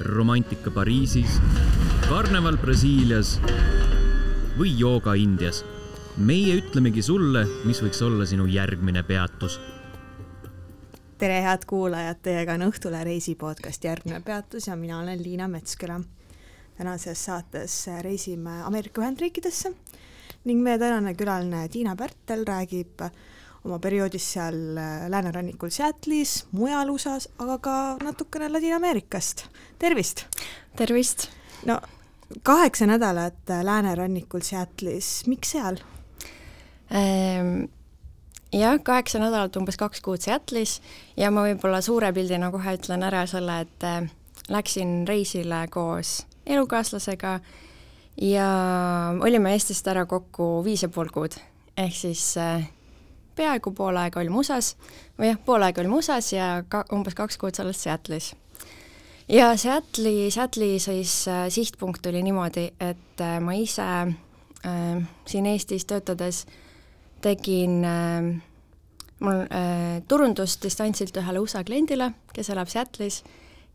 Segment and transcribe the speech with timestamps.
[0.00, 1.38] romantika Pariisis,
[2.08, 3.38] karneval Brasiilias
[4.58, 5.64] või jooga Indias.
[6.16, 9.60] meie ütlemegi sulle, mis võiks olla sinu järgmine peatus.
[11.18, 16.00] tere, head kuulajad, teiega on Õhtule reisi podcast Järgmine peatus ja mina olen Liina Metsküla.
[16.76, 19.74] tänases saates reisime Ameerika Ühendriikidesse
[20.44, 23.00] ning meie tänane külaline Tiina Pärtel räägib
[23.64, 24.56] oma perioodist seal
[25.08, 29.46] läänerannikul Seattle'is, mujal USA-s, aga ka natukene Ladina-Ameerikast.
[29.78, 30.26] tervist!
[30.76, 31.28] tervist!
[31.64, 31.80] no
[32.42, 35.80] kaheksa nädalat läänerannikul Seattle'is, miks seal
[36.90, 37.64] ehm,?
[38.52, 40.78] jah, kaheksa nädalat, umbes kaks kuud Seattle'is
[41.16, 44.06] ja ma võib-olla suure pildina kohe ütlen ära selle, et äh,
[44.52, 47.38] läksin reisile koos elukaaslasega
[48.22, 48.48] ja
[49.24, 51.36] olime Eestist ära kokku viis ja pool kuud,
[51.76, 52.68] ehk siis äh,
[53.36, 54.76] peaaegu pool aega olime USA-s
[55.18, 58.32] või jah, pool aega olime USA-s ja ka umbes kaks kuud sellest Seattle'is.
[59.28, 65.86] ja Seattle'i, Seattle'i siis äh, sihtpunkt oli niimoodi, et äh, ma ise äh, siin Eestis
[65.90, 66.44] töötades
[67.24, 68.34] tegin äh,
[69.24, 73.22] mul äh, turundust distantsilt ühele USA kliendile, kes elab Seattle'is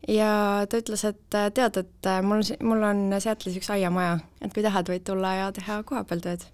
[0.08, 4.54] ja ta ütles, et äh, tead, et äh, mul, mul on Seattle'is üks aiamaja, et
[4.54, 6.46] kui tahad, võid tulla ja teha kohapeal tööd.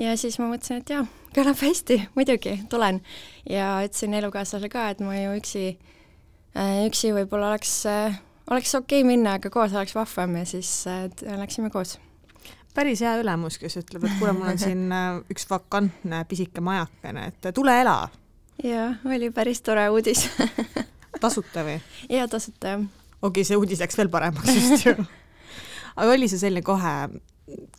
[0.00, 1.04] Ja siis ma mõtlesin, et jaa,
[1.36, 3.00] kõlab hästi, muidugi, tulen.
[3.48, 5.64] ja ütlesin elukaaslasele ka, et ma ju üksi,
[6.56, 8.20] äh, üksi võib-olla oleks, äh,
[8.50, 11.98] oleks okei okay minna, aga koos oleks vahvam ja siis äh, läksime koos.
[12.74, 14.88] päris hea ülemus, kes ütleb, et kuule, mul on siin
[15.30, 18.08] üks vakantne pisike majakene, et tule ela.
[18.64, 20.28] jaa, oli päris tore uudis
[21.22, 21.80] tasuta või?
[22.08, 22.86] jaa, tasuta, jah.
[23.20, 24.96] okei okay,, see uudis läks veel paremaks just ju
[26.00, 26.94] aga oli see selline kohe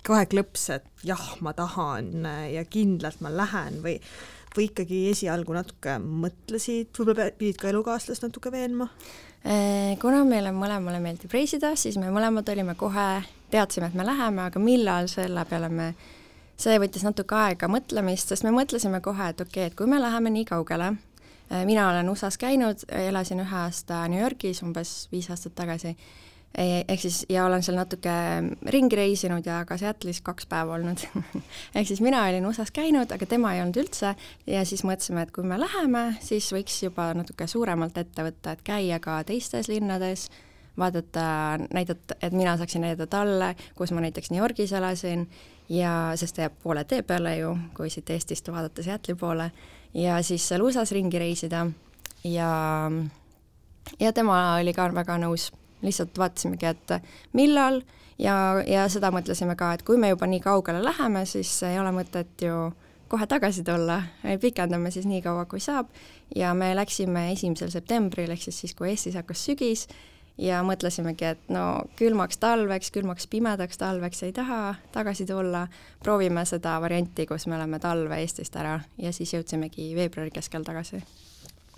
[0.08, 3.97] kohe klõps, et jah, ma tahan ja kindlalt ma lähen või,
[4.55, 8.89] või ikkagi esialgu natuke mõtlesid, võib-olla pidid ka elukaaslast natuke veenma?
[9.41, 14.44] Äh, kuna meile mõlemale meeldib reisida, siis me mõlemad olime kohe, teadsime, et me läheme,
[14.50, 15.88] aga millal, selle peale me,
[16.61, 19.97] see võttis natuke aega mõtlemist, sest me mõtlesime kohe, et okei okay,, et kui me
[20.01, 20.91] läheme nii kaugele,
[21.50, 25.96] äh, mina olen USA-s käinud, elasin ühe aasta New Yorgis umbes viis aastat tagasi
[26.57, 28.12] ehk siis, ja olen seal natuke
[28.73, 31.03] ringi reisinud ja ka Seattle'is kaks päeva olnud.
[31.75, 34.13] Ehk siis mina olin USA-s käinud, aga tema ei olnud üldse.
[34.47, 38.66] Ja siis mõtlesime, et kui me läheme, siis võiks juba natuke suuremalt ette võtta, et
[38.67, 40.28] käia ka teistes linnades,
[40.79, 41.23] vaadata,
[41.72, 45.28] näidata, et mina saaksin näidata talle, kus ma näiteks New Yorgis elasin.
[45.72, 49.51] Ja sest ta jääb poole tee peale ju, kui siit Eestist vaadata Seattle'i poole,
[49.95, 51.63] ja siis seal USA-s ringi reisida.
[52.28, 52.51] Ja
[54.00, 55.47] ja tema oli ka väga nõus
[55.81, 56.96] lihtsalt vaatasimegi, et
[57.38, 57.81] millal
[58.22, 58.36] ja,
[58.68, 62.46] ja seda mõtlesime ka, et kui me juba nii kaugele läheme, siis ei ole mõtet
[62.46, 62.69] ju
[63.12, 64.00] kohe tagasi tulla,
[64.41, 65.90] pikendame siis nii kaua, kui saab.
[66.36, 69.88] Ja me läksime esimesel septembril, ehk siis siis, kui Eestis hakkas sügis,
[70.41, 71.66] ja mõtlesimegi, et no
[72.00, 75.66] külmaks talveks, külmaks pimedaks talveks ei taha tagasi tulla,
[76.03, 81.02] proovime seda varianti, kus me oleme talve Eestist ära ja siis jõudsimegi veebruari keskel tagasi.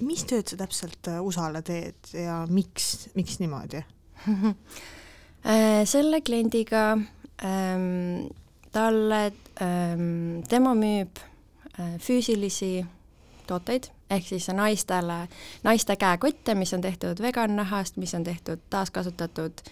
[0.03, 3.83] Mis tööd sa täpselt äh, USA-le teed ja miks, miks niimoodi
[5.93, 6.97] selle kliendiga
[7.43, 8.29] ähm,
[8.71, 11.19] talle ähm,, tema müüb
[11.79, 12.85] äh, füüsilisi
[13.47, 15.27] tooteid, ehk siis naistele,
[15.63, 19.63] naiste käekotte, mis on tehtud vegan-nahast, mis on tehtud taaskasutatud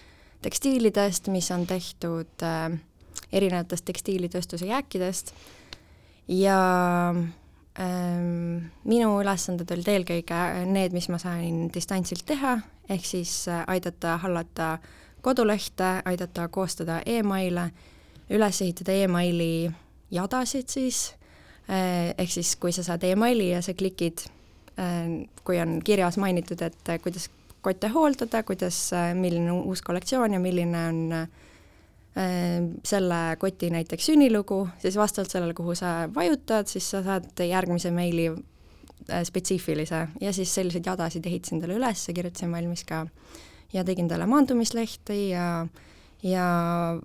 [0.42, 2.78] tekstiilidest, mis on tehtud äh,
[3.32, 5.34] erinevatest tekstiilitööstuse jääkidest.
[6.28, 6.58] Ja
[7.10, 7.24] äh,
[7.80, 12.58] minu ülesanded olid eelkõige need, mis ma sain distantsilt teha,
[12.92, 14.74] ehk siis äh, aidata hallata
[15.24, 17.70] kodulehte, aidata koostada emaile,
[18.32, 19.70] üles ehitada emaili
[20.12, 21.14] jadasid siis,
[21.70, 24.26] äh, ehk siis kui sa saad emaili ja sa klikid,
[24.76, 27.30] äh, kui on kirjas mainitud, et kuidas
[27.62, 31.42] kotte hooldada, kuidas, milline uus kollektsioon ja milline on Ehm,
[32.84, 38.26] selle koti näiteks sünnilugu, siis vastavalt sellele, kuhu sa vajutad, siis sa saad järgmise meili
[38.28, 43.06] äh, spetsiifilise ja siis selliseid jadasid ehitasin talle üles, kirjutasin valmis ka
[43.72, 45.66] ja tegin talle maandumislehti ja
[46.22, 46.44] ja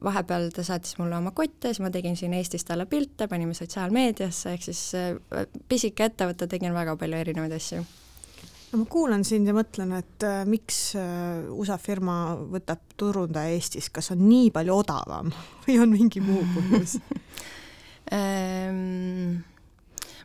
[0.04, 4.54] vahepeal ta saatis mulle oma kotte, siis ma tegin siin Eestis talle pilte, panime sotsiaalmeediasse,
[4.54, 7.86] ehk siis äh, pisike ettevõte, tegin väga palju erinevaid asju
[8.72, 13.92] no ma kuulan sind ja mõtlen, et äh, miks äh, USA firma võtab turundaja Eestis,
[13.94, 15.32] kas on nii palju odavam
[15.66, 17.00] või on mingi muu põhjus?
[18.08, 19.42] Ähm,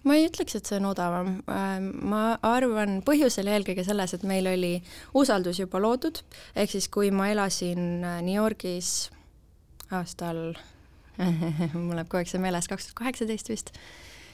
[0.07, 4.23] ma ei ütleks, et see on odavam, ähm, ma arvan, põhjus oli eelkõige selles, et
[4.23, 4.77] meil oli
[5.19, 6.21] usaldus juba loodud,
[6.55, 9.11] ehk siis kui ma elasin äh, New Yorgis
[9.91, 10.53] aastal
[11.75, 13.75] mul läheb kogu aeg see meeles, kaks tuhat kaheksateist vist,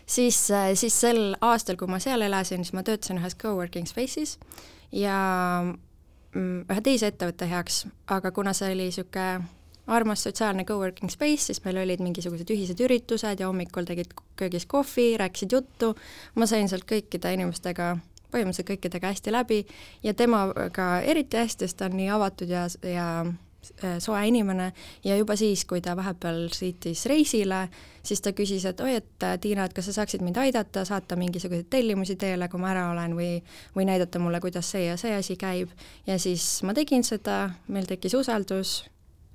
[0.09, 4.39] siis, äh, siis sel aastal, kui ma seal elasin, siis ma töötasin ühes co-working space'is
[4.93, 5.19] ja
[6.35, 7.85] mm, ühe teise ettevõtte heaks,
[8.15, 9.57] aga kuna see oli niisugune
[9.89, 15.15] armas sotsiaalne co-working space, siis meil olid mingisugused ühised üritused ja hommikul tegid köögis kohvi,
[15.21, 15.95] rääkisid juttu,
[16.37, 17.95] ma sain sealt kõikide inimestega,
[18.29, 19.63] põhimõtteliselt kõikidega hästi läbi
[20.05, 23.09] ja temaga eriti hästi, sest ta on nii avatud ja, ja
[23.99, 24.73] soe inimene
[25.05, 27.65] ja juba siis, kui ta vahepeal sõitis reisile,
[28.03, 31.19] siis ta küsis, et oi, et äh, Tiina, et kas sa saaksid mind aidata, saata
[31.19, 33.33] mingisuguseid tellimusi teele, kui ma ära olen või,
[33.77, 35.75] või näidata mulle, kuidas see ja see asi käib.
[36.07, 38.79] ja siis ma tegin seda, meil tekkis usaldus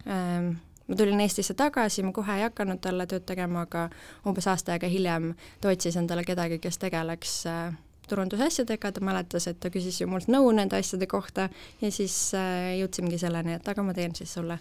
[0.05, 0.51] Ehm,
[0.87, 3.87] ma tulin Eestisse tagasi, ma kohe ei hakanud talle tööd tegema, aga
[4.27, 5.31] umbes aasta aega hiljem
[5.61, 7.77] ta otsis endale kedagi, kes tegeleks äh,
[8.13, 11.49] turundusasjadega, ta mäletas, et ta küsis ju mult nõu nende asjade kohta
[11.81, 14.59] ja siis äh, jõudsimegi selleni, et aga ma teen siis sulle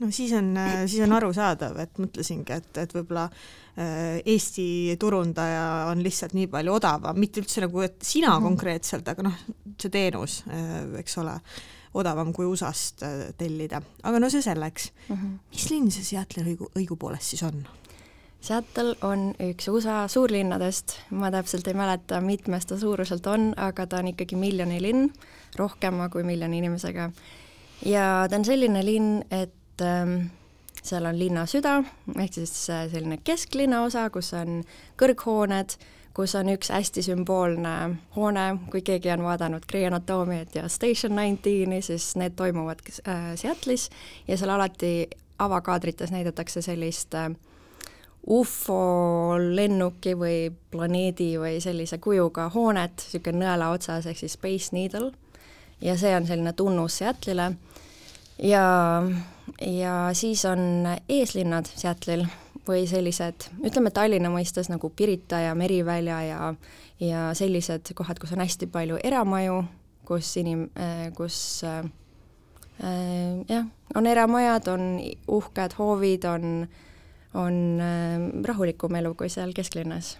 [0.00, 3.28] no siis on, äh, siis on arusaadav, et mõtlesingi, et, et võib-olla
[3.74, 8.44] Eesti turundaja on lihtsalt nii palju odavam, mitte üldse nagu, et sina -hmm.
[8.46, 9.40] konkreetselt, aga noh,
[9.82, 10.44] see teenus,
[11.00, 11.34] eks ole
[11.98, 15.16] odavam kui USA-st äh, tellida, aga no see selleks mm.
[15.16, 15.38] -hmm.
[15.52, 17.64] mis linn see Seattle õigu, õigupoolest siis on?
[18.44, 24.02] Seattle on üks USA suurlinnadest, ma täpselt ei mäleta, mitmes ta suuruselt on, aga ta
[24.02, 25.06] on ikkagi miljoni linn,
[25.56, 27.10] rohkema kui miljoni inimesega.
[27.88, 30.26] ja ta on selline linn, et ähm,
[30.82, 31.78] seal on linna süda,
[32.18, 34.60] ehk siis äh, selline kesklinna osa, kus on
[35.00, 35.78] kõrghooned,
[36.14, 37.74] kus on üks hästi sümboolne
[38.18, 43.88] hoone, kui keegi on vaadanud Grey Anatomiat ja Station Nineteen'i, siis need toimuvad äh, Seattle'is.
[44.28, 45.08] Ja seal alati
[45.40, 47.32] avakaadrites näidatakse sellist äh,
[48.26, 50.38] ufo lennuki või
[50.70, 55.12] planeedi või sellise kujuga hoonet, niisugune nõela otsas, ehk siis Space Needle,
[55.84, 57.52] ja see on selline tunnus Seattle'ile.
[58.42, 58.64] Ja,
[59.60, 62.24] ja siis on eeslinnad Seattle'il
[62.68, 66.54] või sellised, ütleme Tallinna mõistes nagu Pirita ja Merivälja ja
[67.00, 69.64] ja sellised kohad, kus on hästi palju eramaju,
[70.06, 71.84] kus inim-, äh, kus äh,
[72.80, 76.68] äh, jah, on eramajad, on uhked hoovid, on,
[77.34, 80.16] on äh, rahulikum elu kui seal kesklinnas.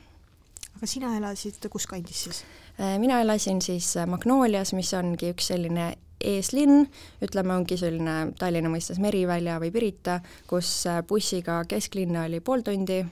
[0.77, 2.45] aga sina elasid kus kandis siis
[2.81, 2.99] äh,?
[2.99, 5.95] mina elasin siis Magnoolias, mis ongi üks selline
[6.25, 6.87] eeslinn,
[7.23, 10.21] ütleme, ongi selline Tallinna mõistes Merivälja või Pirita,
[10.51, 13.03] kus äh, bussiga kesklinna oli pool tundi,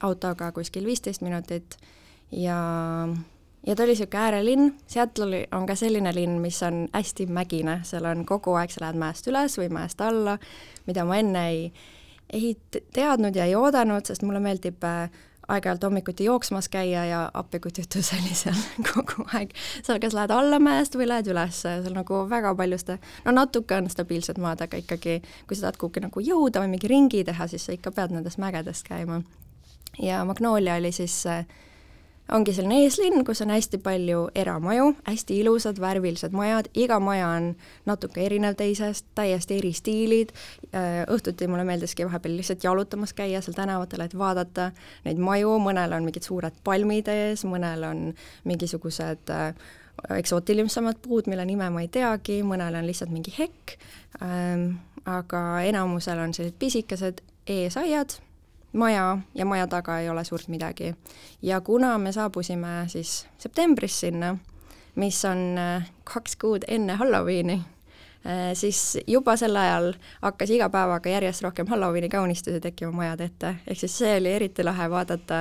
[0.00, 1.76] autoga kuskil viisteist minutit
[2.32, 2.56] ja
[3.66, 8.08] ja ta oli niisugune äärelinn, Seattle on ka selline linn, mis on hästi mägine, seal
[8.08, 10.38] on kogu aeg, sa lähed mäest üles või mäest alla,
[10.86, 11.66] mida ma enne ei,
[12.32, 12.56] ei
[12.94, 15.10] teadnud ja ei oodanud, sest mulle meeldib äh,
[15.50, 18.60] aeg-ajalt hommikuti jooksmas käia ja appikutütus oli seal
[18.92, 19.54] kogu aeg.
[19.82, 23.78] sa kas lähed alla mäest või lähed üles, seal nagu väga palju seda, no natuke
[23.78, 27.48] on stabiilset maad, aga ikkagi, kui sa tahad kuhugi nagu jõuda või mingi ringi teha,
[27.50, 29.22] siis sa ikka pead nendest mägedest käima.
[29.98, 31.46] ja Magnolia oli siis äh,
[32.32, 37.50] ongi selline eeslinn, kus on hästi palju eramaju, hästi ilusad värvilised majad, iga maja on
[37.88, 40.32] natuke erinev teisest, täiesti eri stiilid,
[40.74, 44.70] äh, õhtuti mulle meeldiski vahepeal lihtsalt jalutamas käia seal tänavatel, et vaadata
[45.06, 48.06] neid maju, mõnel on mingid suured palmid ees, mõnel on
[48.48, 49.50] mingisugused äh,
[50.20, 53.76] eksootilimsemad puud, mille nime ma ei teagi, mõnel on lihtsalt mingi hekk.
[54.22, 54.72] Ähm,,
[55.08, 58.18] aga enamusel on sellised pisikesed eesaiad
[58.72, 60.94] maja ja maja taga ei ole suurt midagi.
[61.42, 64.36] ja kuna me saabusime siis septembris sinna,
[64.94, 67.62] mis on äh, kaks kuud enne Halloweeni,
[68.54, 73.80] siis juba sel ajal hakkas iga päevaga järjest rohkem Halloweeni kaunistusi tekkima majade ette, ehk
[73.80, 75.38] siis see oli eriti lahe vaadata,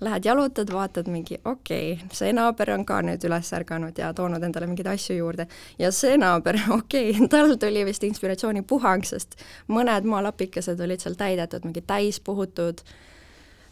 [0.00, 4.46] lähed jalutad, vaatad mingi okei okay,, see naaber on ka nüüd üles ärganud ja toonud
[4.46, 5.48] endale mingeid asju juurde.
[5.78, 9.34] Ja see naaber, okei okay,, tal tuli vist inspiratsioonipuhang, sest
[9.68, 12.84] mõned maalapikesed olid seal täidetud mingi täispuhutud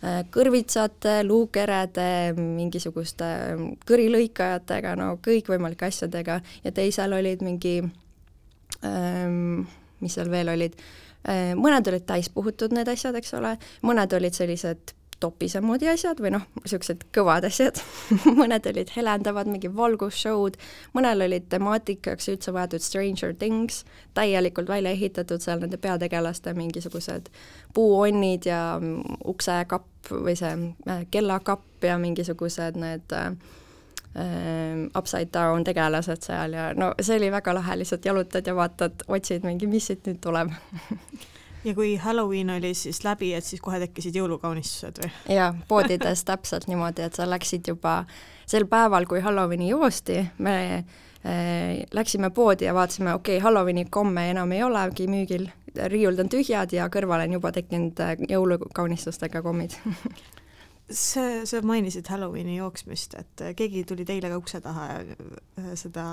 [0.03, 3.31] äh, kõrvitsate, luukerede, mingisuguste
[3.87, 6.41] kõrilõikajatega, no kõikvõimalike asjadega.
[6.67, 8.08] Ja teisel olid mingi Ehm,
[8.83, 10.77] mis seal veel olid,
[11.25, 16.33] ehm, mõned olid täispuhutud, need asjad, eks ole, mõned olid sellised topise moodi asjad või
[16.35, 17.81] noh, niisugused kõvad asjad.
[18.41, 20.59] Mõned olid helendavad, mingi valgusshow'd,
[20.95, 23.83] mõnel olid temaatikaks üldse võetud Stranger Things,
[24.15, 27.33] täielikult välja ehitatud seal nende peategelaste mingisugused
[27.75, 28.63] puuonnid ja
[29.27, 30.55] uksekapp või see
[30.89, 33.33] äh, kellakapp ja mingisugused need äh,
[34.99, 39.45] upside down tegelased seal ja no see oli väga lahe, lihtsalt jalutad ja vaatad, otsid
[39.47, 40.55] mingi, mis siit nüüd tuleb
[41.65, 45.11] ja kui Halloween oli siis läbi, et siis kohe tekkisid jõulukaunistused või?
[45.35, 48.03] jaa, poodides täpselt niimoodi, et sa läksid juba
[48.49, 54.31] sel päeval, kui Halloweeni joosti, me äh, läksime poodi ja vaatasime, okei okay,, Halloweeni komme
[54.31, 55.49] enam ei olegi müügil,
[55.93, 59.77] riiulid on tühjad ja kõrval on juba tekkinud äh, jõulukaunistustega kommid
[60.91, 66.07] see, sa mainisid Halloweeni jooksmist, et keegi tuli teile ka ukse taha ja äh, seda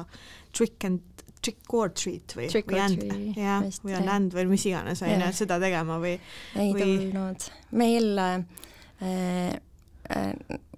[0.55, 3.03] trick and trick or treat või, Trick või and,
[3.37, 7.49] jah, või on and või mis iganes, on ju, seda tegema või ei Või- tulnud.
[7.77, 8.39] meil äh,
[9.05, 10.31] äh,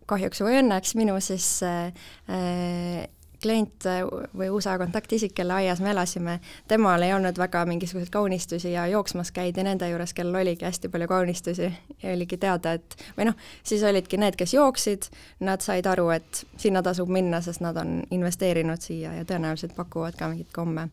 [0.08, 1.94] kahjuks või õnneks minu siis äh,
[2.32, 3.06] äh,
[3.42, 4.02] klient äh,
[4.38, 9.32] või USA kontaktisik, kelle aias me elasime, temal ei olnud väga mingisuguseid kaunistusi ja jooksmas
[9.32, 11.70] käidi nende juures, kellel oligi hästi palju kaunistusi
[12.04, 15.10] ja oligi teada, et või noh, siis olidki need, kes jooksid,
[15.46, 20.18] nad said aru, et sinna tasub minna, sest nad on investeerinud siia ja tõenäoliselt pakuvad
[20.18, 20.90] ka mingit komme.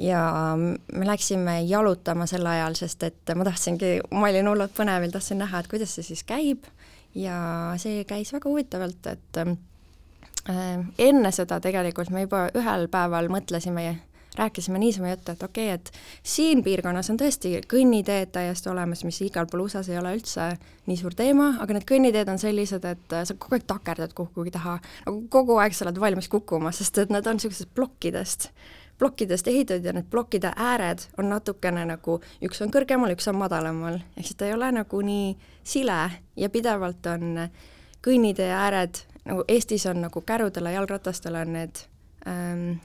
[0.00, 5.42] Ja me läksime jalutama sel ajal, sest et ma tahtsingi, ma olin hullult põnevil, tahtsin
[5.42, 6.64] näha, et kuidas see siis käib.
[7.14, 9.40] Ja see käis väga huvitavalt, et
[10.48, 13.84] enne seda tegelikult me juba ühel päeval mõtlesime,
[14.38, 15.90] rääkisime niisama juttu, et okei okay,, et
[16.22, 20.52] siin piirkonnas on tõesti kõnniteed täiesti olemas, mis igal pool USA-s ei ole üldse
[20.86, 24.54] nii suur teema, aga need kõnniteed on sellised, et äh, sa kogu aeg takerdad kuhugi
[24.54, 28.52] taha, nagu kogu aeg sa oled valmis kukkuma, sest et nad on niisugusest plokkidest
[29.00, 33.96] plokkidest ehitatud ja need plokkide ääred on natukene nagu, üks on kõrgemal, üks on madalamal,
[34.12, 35.30] ehk siis ta ei ole nagu nii
[35.64, 36.02] sile
[36.36, 37.46] ja pidevalt on
[38.04, 41.82] kõnnitee ääred, nagu Eestis on nagu kärudele, jalgratastele on need
[42.28, 42.80] ähm,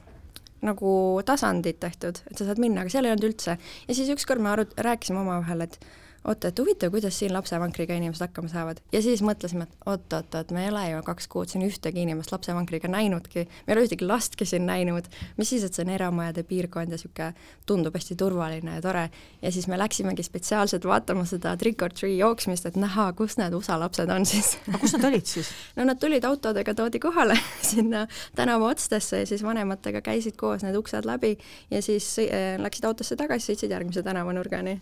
[0.66, 3.58] nagu tasandid tehtud, et sa saad minna, aga seal ei olnud üldse.
[3.88, 5.80] ja siis ükskord me arut-, rääkisime omavahel, et
[6.28, 8.82] oota, et huvitav, kuidas siin lapsevankriga inimesed hakkama saavad.
[8.94, 12.90] ja siis mõtlesime, et oot-oot-oot, me ei ole ju kaks kuud siin ühtegi inimest lapsevankriga
[12.92, 16.92] näinudki, me ei ole ühtegi lastki siin näinud, mis siis, et see on eramajade piirkond
[16.92, 17.32] ja niisugune
[17.66, 19.10] tundub hästi turvaline ja tore.
[19.42, 23.54] ja siis me läksimegi spetsiaalselt vaatama seda trick or treat jooksmist, et näha, kus need
[23.54, 25.52] USA lapsed on siis aga kus nad olid siis?
[25.78, 27.38] no nad tulid autodega, toodi kohale
[27.72, 31.36] sinna tänava otstesse ja siis vanematega käisid koos need uksed läbi
[31.72, 34.80] ja siis äh, läksid autosse tagasi, sõitsid järgmise tänavanurgani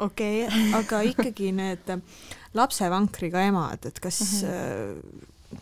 [0.00, 1.92] okei okay,, aga ikkagi need
[2.58, 4.50] lapsevankriga emad, et kas Mhm.
[4.50, 5.60] äh,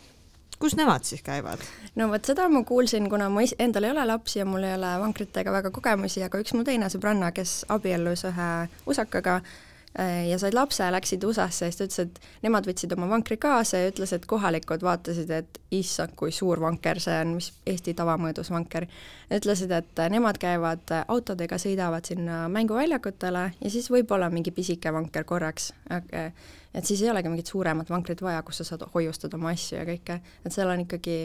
[0.59, 1.63] kus nemad siis käivad?
[1.97, 4.95] no vot seda ma kuulsin, kuna is- endal ei ole lapsi ja mul ei ole
[5.05, 8.51] vankritega väga kogemusi, aga üks mu teine sõbranna, kes abiellus ühe
[8.87, 9.57] usakaga äh,
[9.97, 13.81] ja said lapse, läksid USA-sse ja siis ta ütles, et nemad võtsid oma vankri kaasa
[13.81, 18.53] ja ütles, et kohalikud vaatasid, et issand, kui suur vanker see on, mis Eesti tavamõõdus
[18.53, 18.87] vanker.
[19.35, 25.73] ütlesid, et nemad käivad autodega, sõidavad sinna mänguväljakutele ja siis võib-olla mingi pisike vanker korraks,
[25.91, 29.87] et siis ei olegi mingit suuremat vankrit vaja, kus sa saad hoiustada oma asju ja
[29.89, 31.21] kõike, et seal on ikkagi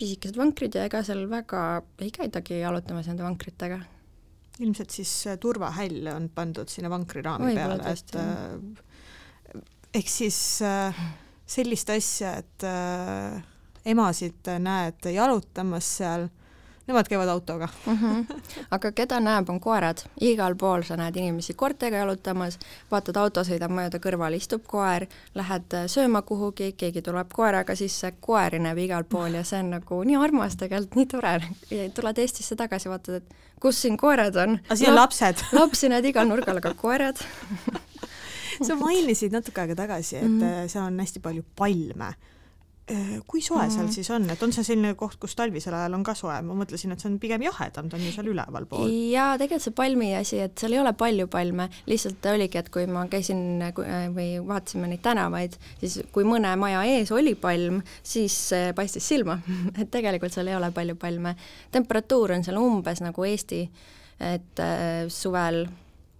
[0.00, 3.82] pisikesed vankrid ja ega seal väga ei käidagi jalutamas nende vankritega.
[4.60, 9.62] Ilmselt siis äh, turvahäll on pandud sinna vankriraami peale, et äh,
[10.00, 11.00] ehk siis äh,
[11.50, 13.40] sellist asja, et äh,
[13.90, 16.28] emasid näed jalutamas seal,
[16.90, 17.68] nemad käivad autoga.
[17.86, 17.98] mm.
[17.98, 18.40] -hmm.
[18.70, 22.58] aga keda näeb, on koerad, igal pool sa näed inimesi koertega jalutamas,
[22.90, 28.12] vaatad, auto sõidab mööda, kõrval istub koer, lähed äh, sööma kuhugi, keegi tuleb koeraga sisse,
[28.20, 31.40] koeri näeb igal pool ja see on nagu nii armas tegelikult, nii tore.
[31.94, 34.58] tuled Eestisse tagasi, vaatad, et kus siin koerad on.
[34.64, 35.44] aga siin on lapsed.
[35.60, 37.20] lapsi näed igal nurgal, aga koerad
[38.66, 40.40] sa mainisid natuke aega tagasi, et mm.
[40.40, 40.68] -hmm.
[40.68, 42.14] seal on hästi palju palme.
[43.30, 46.04] Kui soe mm seal siis on, et on see selline koht, kus talvisel ajal on
[46.06, 48.88] ka soe, ma mõtlesin, et see on pigem jahedam, ta on ju seal ülevalpool.
[49.12, 52.86] jaa, tegelikult see palmi asi, et seal ei ole palju palme, lihtsalt oligi, et kui
[52.90, 58.38] ma käisin ku- või vaatasime neid tänavaid, siis kui mõne maja ees oli palm, siis
[58.76, 59.38] paistis silma
[59.80, 61.36] et tegelikult seal ei ole palju palme.
[61.72, 63.62] temperatuur on seal umbes nagu Eesti,
[64.20, 65.66] et äh, suvel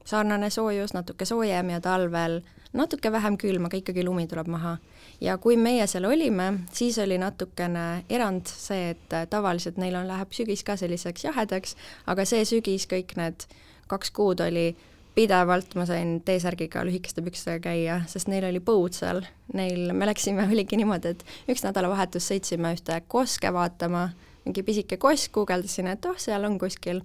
[0.05, 2.41] sarnane soojus, natuke soojem ja talvel
[2.73, 4.77] natuke vähem külm, aga ikkagi lumi tuleb maha.
[5.21, 10.09] Ja kui meie seal olime, siis oli natukene erand see, et äh, tavaliselt neil on,
[10.09, 11.77] läheb sügis ka selliseks jahedaks,
[12.11, 13.47] aga see sügis, kõik need
[13.91, 14.71] kaks kuud oli
[15.15, 19.25] pidevalt ma sain T-särgiga lühikeste pükstega käia, sest neil oli põud seal.
[19.57, 24.09] Neil, me läksime, oligi niimoodi, et üks nädalavahetus sõitsime ühte koske vaatama,
[24.47, 27.03] mingi pisike kosk, guugeldasin, et oh, seal on kuskil.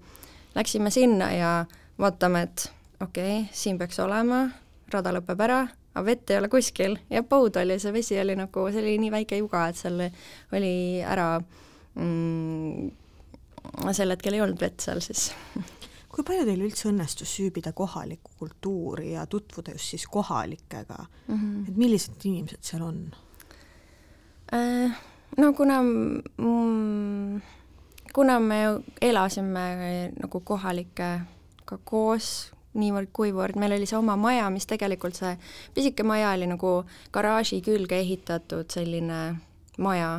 [0.55, 1.55] Läksime sinna ja
[2.00, 2.69] vaatame, et
[3.01, 4.45] okei okay,, siin peaks olema,
[4.93, 5.65] rada lõpeb ära,
[5.96, 9.14] aga vett ei ole kuskil ja põud oli, see vesi oli nagu, see oli nii
[9.14, 10.75] väike juga, et seal oli
[11.06, 12.92] ära mm,
[13.96, 15.30] sel hetkel ei olnud vett seal siis
[16.12, 21.36] kui palju teil üldse õnnestus süübida kohalikku kultuuri ja tutvuda just siis kohalikega mm?
[21.36, 21.68] -hmm.
[21.70, 23.04] et millised inimesed seal on?
[24.54, 24.98] Äh,
[25.38, 27.42] no kuna mm,
[28.14, 28.60] kuna me
[29.02, 29.66] elasime
[30.22, 35.36] nagu kohalikega koos niivõrd-kuivõrd, meil oli see oma maja, mis tegelikult see
[35.75, 36.77] pisike maja oli nagu
[37.15, 39.22] garaaži külge ehitatud selline
[39.82, 40.12] maja,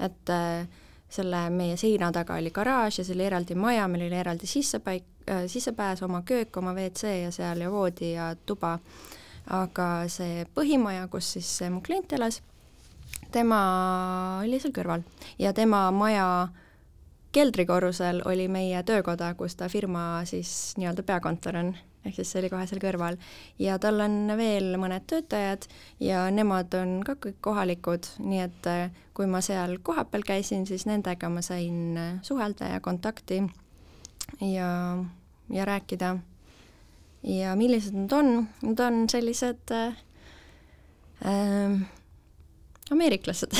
[0.00, 0.66] et äh,
[1.08, 5.06] selle meie seina taga oli garaaž ja see oli eraldi maja, meil oli eraldi sissepaik
[5.28, 8.78] äh,, sissepääs, oma köök, oma WC ja seal ja voodi ja tuba.
[9.48, 12.42] aga see põhimaja, kus siis mu klient elas,
[13.32, 13.60] tema
[14.42, 15.06] oli seal kõrval.
[15.40, 16.26] Ja tema maja
[17.38, 21.72] keldrikorrusel oli meie töökoda, kus ta firma siis nii-öelda peakontor on,
[22.06, 23.18] ehk siis see oli kohe seal kõrval.
[23.62, 25.68] ja tal on veel mõned töötajad
[26.02, 30.86] ja nemad on ka kõik kohalikud, nii et äh, kui ma seal kohapeal käisin, siis
[30.90, 33.42] nendega ma sain äh, suhelda ja kontakti
[34.40, 34.70] ja,
[35.50, 36.16] ja rääkida.
[37.22, 39.94] ja millised nad on, nad on sellised äh,
[41.26, 41.80] äh,
[42.94, 43.54] ameeriklased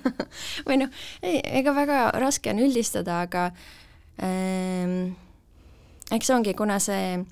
[0.66, 3.48] või noh, ega väga raske on üldistada, aga
[4.22, 5.14] ähm,
[6.12, 7.22] eks ongi, kuna see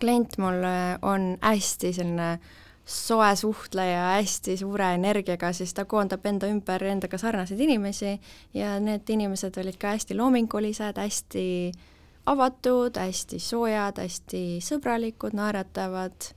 [0.00, 0.62] klient mul
[1.02, 2.36] on hästi selline
[2.84, 8.18] soe suhtleja, hästi suure energiaga, siis ta koondab enda ümber endaga sarnaseid inimesi
[8.54, 11.46] ja need inimesed olid ka hästi loomingulised, hästi
[12.28, 16.28] avatud, hästi soojad, hästi sõbralikud, naeratavad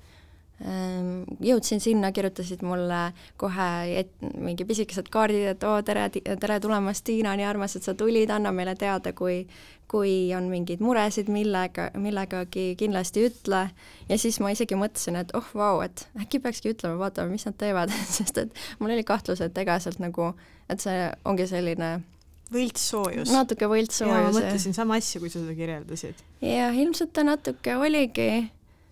[0.58, 4.10] jõudsin sinna, kirjutasid mulle kohe et,
[4.42, 8.52] mingi pisikesed kaardid, et oo, tere, tere tulemast, Tiina, nii armas, et sa tulid, anna
[8.56, 9.44] meile teada, kui
[9.88, 13.62] kui on mingeid muresid millega, millegagi, kindlasti ütle.
[14.10, 17.56] ja siis ma isegi mõtlesin, et oh vau, et äkki peakski ütlema, vaatame, mis nad
[17.60, 20.34] teevad sest et mul oli kahtlus, et ega sealt nagu,
[20.68, 21.94] et see ongi selline
[22.52, 23.32] võltssoojus.
[23.32, 24.12] natuke võltssoojus.
[24.12, 26.20] ma mõtlesin sama asja, kui sa seda kirjeldasid.
[26.44, 28.30] jah, ilmselt ta natuke oligi,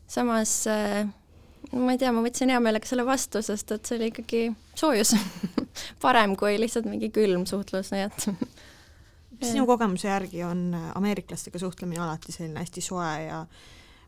[0.07, 1.03] samas äh,
[1.71, 4.43] ma ei tea, ma võtsin hea meelega selle vastu, sest et see oli ikkagi
[4.77, 5.15] soojus
[6.03, 12.03] parem kui lihtsalt mingi külm suhtlus, nii et kas sinu kogemuse järgi on ameeriklastega suhtlemine
[12.05, 13.43] alati selline hästi soe ja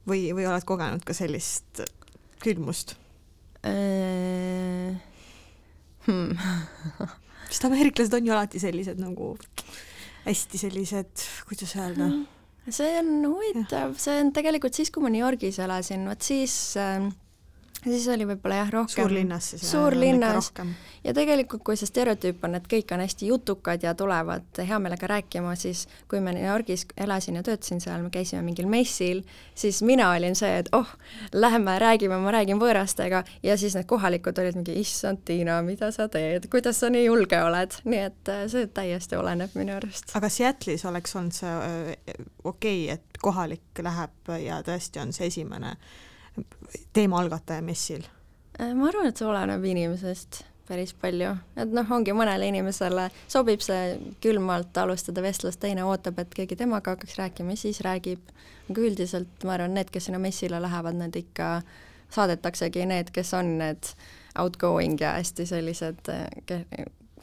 [0.07, 1.83] või, või oled kogenud ka sellist
[2.43, 2.95] külmust
[3.65, 4.95] äh,?
[6.07, 6.37] Hmm.
[7.49, 9.33] sest ameeriklased on ju alati sellised nagu
[10.27, 12.25] hästi sellised, kuidas öelda mm,?
[12.71, 17.07] see on huvitav, see on tegelikult siis, kui ma New Yorgis elasin, vot siis äh,
[17.84, 19.65] siis oli võib-olla jah, rohkem suurlinnas siis?
[19.72, 20.51] suurlinnas
[21.03, 25.10] ja tegelikult, kui see stereotüüp on, et kõik on hästi jutukad ja tulevad hea meelega
[25.12, 29.22] rääkima, siis kui ma New Yorgis elasin ja töötasin seal, me käisime mingil messil,
[29.55, 30.90] siis mina olin see, et oh,
[31.33, 36.09] lähme räägime, ma räägin võõrastega ja siis need kohalikud olid mingi, issand Tiina, mida sa
[36.11, 40.11] teed, kuidas sa nii julge oled, nii et äh, see täiesti oleneb minu arust.
[40.18, 45.29] aga Seattle'is oleks olnud see äh, okei okay,, et kohalik läheb ja tõesti on see
[45.31, 45.75] esimene
[46.93, 48.05] teema algataja messil?
[48.59, 53.61] Äh, ma arvan, et see oleneb inimesest päris palju, et noh, ongi mõnele inimesele sobib
[53.63, 58.33] see külmalt alustada vestlust, teine ootab, et keegi temaga hakkaks rääkima ja siis räägib.
[58.69, 61.61] aga üldiselt ma arvan, need, kes sinna messile lähevad, need ikka
[62.11, 63.93] saadetaksegi need, kes on need
[64.39, 66.11] outgoing ja hästi sellised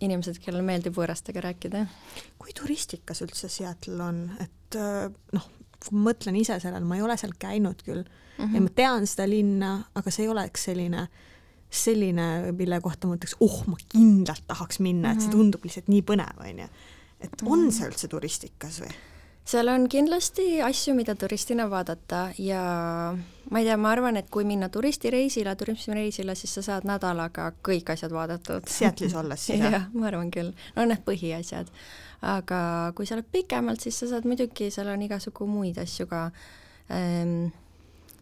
[0.05, 1.87] inimesed, kellele meeldib võõrastega rääkida.
[2.39, 5.51] kui turistikas üldse Seattle on, et äh, noh,
[5.89, 8.55] kui ma mõtlen ise sellele, ma ei ole seal käinud küll mm -hmm.
[8.55, 11.09] ja ma tean seda linna, aga see ei oleks selline,
[11.71, 15.17] selline, mille kohta ma ütleks, oh, ma kindlalt tahaks minna mm, -hmm.
[15.17, 15.39] et see mhm.
[15.39, 16.69] tundub lihtsalt nii põnev, on ju.
[17.21, 17.73] et on mm -hmm.
[17.73, 18.95] see üldse turistikas või?
[19.45, 22.63] seal on kindlasti asju, mida turistina vaadata ja
[23.51, 27.93] ma ei tea, ma arvan, et kui minna turistireisile, turismireisile, siis sa saad nädalaga kõik
[27.93, 28.69] asjad vaadatud.
[28.71, 29.79] Seattle'is olles siis jah?
[29.79, 30.55] jah, ma arvan küll.
[30.77, 31.73] no need põhiasjad.
[32.25, 36.25] Aga kui sa oled pikemalt, siis sa saad muidugi, seal on igasugu muid asju ka
[36.93, 37.53] ähm,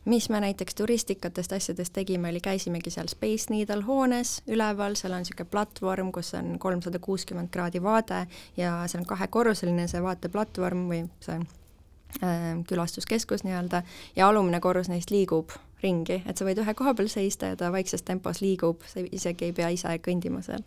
[0.04, 5.22] mis me näiteks turistikatest asjadest tegime, oli käisimegi seal Space Needle hoones üleval, seal on
[5.22, 11.04] niisugune platvorm, kus on kolmsada kuuskümmend kraadi vaade ja see on kahekorruseline, see vaateplatvorm või
[11.22, 13.82] see äh, külastuskeskus nii-öelda,
[14.16, 17.70] ja alumine korrus neist liigub ringi, et sa võid ühe koha peal seista ja ta
[17.74, 20.66] vaikses tempos liigub, sa isegi ei pea ise kõndima seal.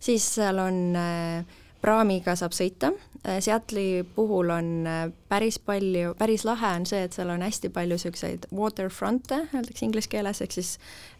[0.00, 2.92] siis seal on äh, praamiga saab sõita,
[3.24, 7.72] äh, Seattle'i puhul on äh, päris palju, päris lahe on see, et seal on hästi
[7.74, 10.74] palju niisuguseid waterfront'e, öeldakse inglise keeles, ehk siis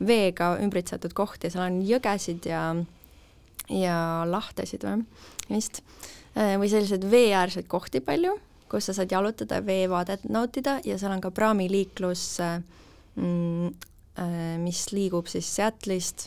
[0.07, 2.65] veega ümbritsetud kohti, seal on jõgesid ja
[3.71, 5.05] ja lahtesid või,
[5.51, 5.85] vist,
[6.35, 8.35] äh, või selliseid veeäärseid kohti palju,
[8.71, 12.27] kus sa saad jalutada, veevaadet nautida ja seal on ka praamiliiklus,
[13.19, 13.87] mm,
[14.61, 16.27] mis liigub siis Seattle'ist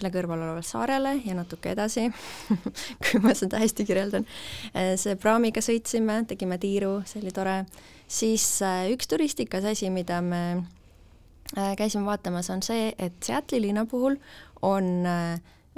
[0.00, 2.08] selle kõrval olevale saarele ja natuke edasi
[3.04, 4.26] kui ma seda hästi kirjeldan.
[4.72, 7.64] Äh, see praamiga sõitsime, tegime tiiru, see oli tore.
[8.08, 13.84] siis äh, üks turistikas asi, mida me äh, käisime vaatamas, on see, et Seattle'i linna
[13.86, 14.16] puhul
[14.62, 15.06] on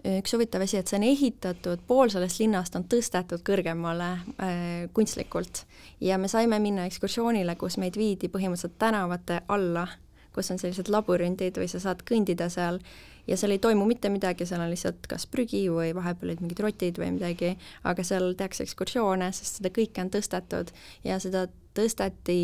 [0.02, 4.08] üks huvitav asi, et see on ehitatud, pool sellest linnast on tõstetud kõrgemale
[4.42, 5.64] äh, kunstlikult
[6.02, 9.86] ja me saime minna ekskursioonile, kus meid viidi põhimõtteliselt tänavate alla,
[10.34, 12.80] kus on sellised labürindid või sa saad kõndida seal
[13.26, 16.62] ja seal ei toimu mitte midagi, seal on lihtsalt kas prügi või vahepeal olid mingid
[16.64, 17.54] rotid või midagi,
[17.88, 20.72] aga seal tehakse ekskursioone, sest seda kõike on tõstetud
[21.06, 22.40] ja seda tõsteti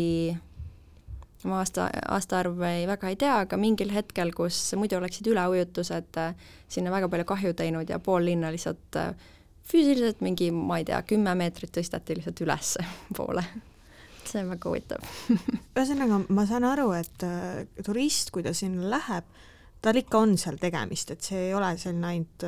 [1.47, 6.19] ma aasta, aastaarvu ei, väga ei tea, aga mingil hetkel, kus muidu oleksid üleujutused
[6.67, 8.99] sinna väga palju kahju teinud ja pool linna lihtsalt
[9.69, 12.85] füüsiliselt mingi, ma ei tea, kümme meetrit tõsteti lihtsalt ülesse
[13.17, 13.43] poole.
[14.29, 15.05] see on väga huvitav
[15.77, 19.29] ühesõnaga, ma saan aru, et äh, turist, kui ta sinna läheb,
[19.81, 22.47] tal ikka on seal tegemist, et see ei ole selline ainult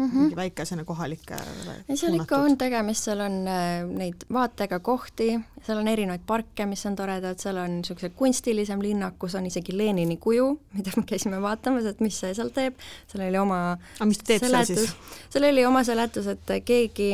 [0.00, 0.18] mm -hmm.
[0.18, 5.78] mingi väikesena kohalikele ei, seal ikka on tegemist, seal on äh, neid vaatega kohti, seal
[5.78, 10.16] on erinevaid parke, mis on toredad, seal on niisuguse kunstilisem linnak, kus on isegi Lenini
[10.16, 12.74] kuju, mida me käisime vaatamas, et mis see seal teeb,
[13.12, 14.96] seal oli oma aga mis ta teeb seal siis?
[15.30, 17.10] seal oli oma seletus, et keegi,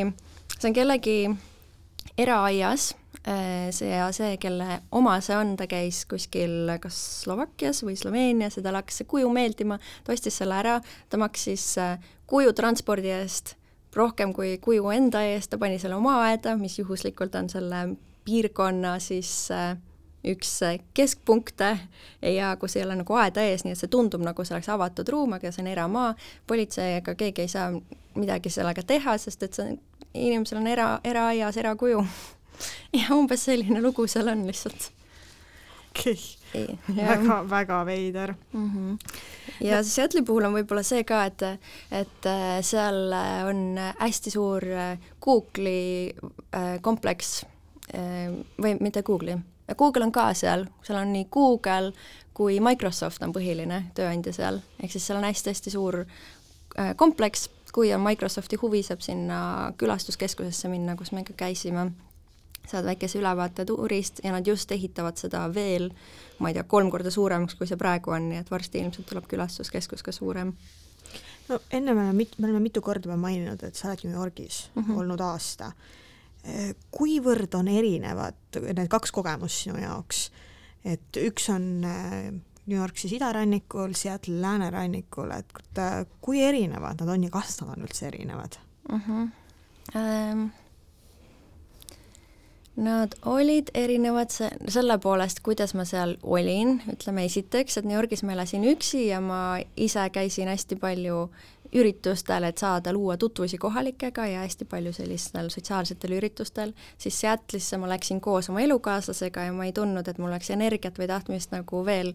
[0.59, 1.19] see on kellegi
[2.19, 2.95] eraaias
[3.75, 8.63] see ja see, kelle oma see on, ta käis kuskil kas Slovakkias või Sloveenias ja
[8.63, 10.77] talle hakkas see kuju meeldima, ta ostis selle ära,
[11.11, 11.97] ta maksis äh,
[12.31, 13.57] kuju transpordi eest
[13.97, 17.83] rohkem kui kuju enda eest, ta pani selle oma aeda, mis juhuslikult on selle
[18.27, 19.75] piirkonna siis äh,
[20.27, 20.59] üks
[20.95, 21.73] keskpunkte
[22.23, 25.09] ja kus ei ole nagu aeda ees, nii et see tundub nagu see oleks avatud
[25.13, 26.15] ruum, aga see on eramaa,
[26.47, 27.69] politsei ega keegi ei saa
[28.17, 29.79] midagi sellega teha, sest et see on,
[30.15, 32.03] inimesel on era, eraaias erakuju
[33.01, 34.91] ja umbes selline lugu seal on lihtsalt.
[35.91, 36.37] okei okay.,
[36.97, 38.71] väga-väga veider mm.
[38.71, 38.99] -hmm.
[39.61, 41.43] ja Seattle'i puhul on võib-olla see ka, et,
[41.91, 43.13] et äh, seal
[43.49, 46.15] on hästi suur äh, Google'i
[46.55, 47.45] äh, kompleks
[48.63, 49.37] või mitte Google'i,
[49.79, 51.93] Google on ka seal, seal on nii Google
[52.35, 56.03] kui Microsoft on põhiline tööandja seal, ehk siis seal on hästi-hästi suur
[56.97, 59.39] kompleks, kui on Microsofti huvi, saab sinna
[59.79, 61.87] külastuskeskusesse minna, kus me ka käisime
[62.71, 65.91] saad väikese ülevaate tuurist ja nad just ehitavad seda veel,
[66.39, 69.29] ma ei tea, kolm korda suuremaks, kui see praegu on, nii et varsti ilmselt tuleb
[69.31, 70.53] külastuskeskus ka suurem.
[71.49, 74.71] no enne me oleme me oleme mitu korda juba maininud, et sa oled New Yorgis
[74.75, 74.99] mm -hmm.
[74.99, 75.73] olnud aasta.
[76.91, 80.31] kuivõrd on erinevad need kaks kogemust sinu jaoks?
[80.85, 82.33] et üks on äh,
[82.67, 85.81] New York siis idarannikul, Seattle läänerannikul, et
[86.21, 89.01] kui erinevad nad on ja kas nad on üldse erinevad mm?
[89.01, 89.31] -hmm.
[89.97, 90.47] Ähm
[92.77, 98.21] Nad olid erinevad se-, selle poolest, kuidas ma seal olin, ütleme esiteks, et New Yorgis
[98.23, 101.23] ma elasin üksi ja ma ise käisin hästi palju
[101.73, 107.89] üritustel, et saada luua tutvusi kohalikega ja hästi palju sellistel sotsiaalsetel üritustel, siis Seattle'isse ma
[107.91, 111.81] läksin koos oma elukaaslasega ja ma ei tundnud, et mul oleks energiat või tahtmist nagu
[111.87, 112.13] veel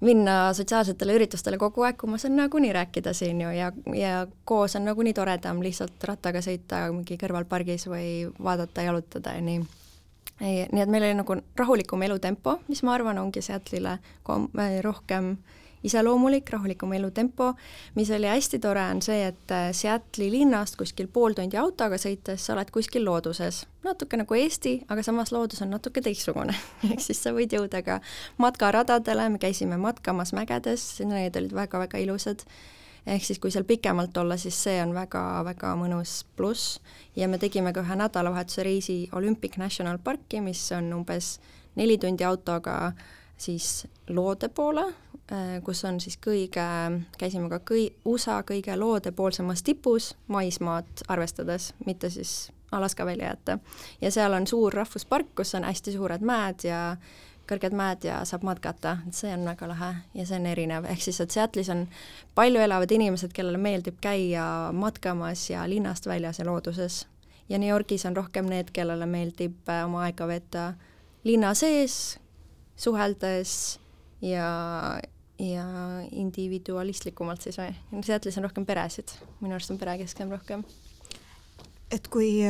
[0.00, 4.76] minna sotsiaalsetele üritustele kogu aeg, kui ma saan nagunii rääkida siin ju ja, ja koos
[4.76, 8.08] on nagunii toredam lihtsalt rattaga sõita mingi kõrvalpargis või
[8.42, 9.64] vaadata, jalutada ja nii.
[10.40, 13.98] nii et meil oli nagu rahulikum elutempo, mis ma arvan, ongi Seattle'ile
[14.82, 17.52] rohkem äh, iseloomulik, rahulikum elutempo,
[17.94, 22.46] mis oli hästi tore, on see, et äh, Seattle'i linnast kuskil pool tundi autoga sõites
[22.46, 23.64] sa oled kuskil looduses.
[23.84, 26.54] natuke nagu Eesti, aga samas loodus on natuke teistsugune.
[26.90, 27.98] Ehk siis sa võid jõuda ka
[28.40, 32.46] matkaradadele, me käisime matkamas mägedes, need olid väga-väga ilusad.
[33.04, 36.78] Ehk siis kui seal pikemalt olla, siis see on väga-väga mõnus pluss.
[37.16, 41.36] Ja me tegime ka ühe nädalavahetuse reisi Olympic National Parki, mis on umbes
[41.76, 42.94] neli tundi autoga
[43.36, 44.86] siis loode poole,
[45.64, 46.64] kus on siis kõige,
[47.18, 53.58] käisime ka kõi-, USA kõige loodepoolsemas tipus, maismaad arvestades, mitte siis Alaska välja jätta.
[54.00, 56.96] ja seal on suur rahvuspark, kus on hästi suured mäed ja
[57.48, 61.02] kõrged mäed ja saab matkata, et see on väga lahe ja see on erinev, ehk
[61.04, 61.86] siis, et Seattle'is on
[62.34, 67.06] palju elavad inimesed, kellele meeldib käia matkamas ja linnast väljas ja looduses.
[67.48, 70.72] ja New Yorgis on rohkem need, kellele meeldib äh, oma aega veeta
[71.24, 72.18] linna sees,
[72.76, 73.78] suheldes
[74.20, 74.48] ja,
[75.38, 75.66] ja
[76.12, 77.74] individualistlikumalt siis või?
[78.06, 80.62] Seattle'is on rohkem peresid, minu arust on perekeskem rohkem.
[81.94, 82.40] et kui,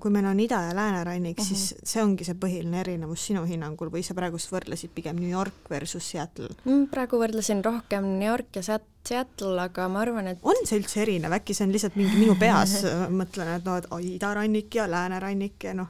[0.00, 1.48] kui meil on ida- ja läänerannik uh, -huh.
[1.48, 5.70] siis see ongi see põhiline erinevus sinu hinnangul või sa praegust võrdlesid pigem New York
[5.70, 6.86] versus Seattle mm,?
[6.86, 11.32] praegu võrdlesin rohkem New York ja Seattle, aga ma arvan, et on see üldse erinev,
[11.32, 12.82] äkki see on lihtsalt mingi minu peas
[13.20, 15.88] mõtlen, et noh, et idarannik ja läänerannik ja noh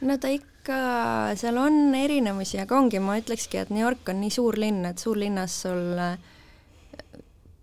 [0.00, 4.32] no ta ikka, seal on erinevusi, aga ongi, ma ütlekski, et New York on nii
[4.32, 5.94] suur linn, et suurlinnas sul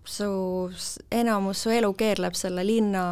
[0.05, 0.71] su
[1.11, 3.03] enamus su elu keerleb selle linna,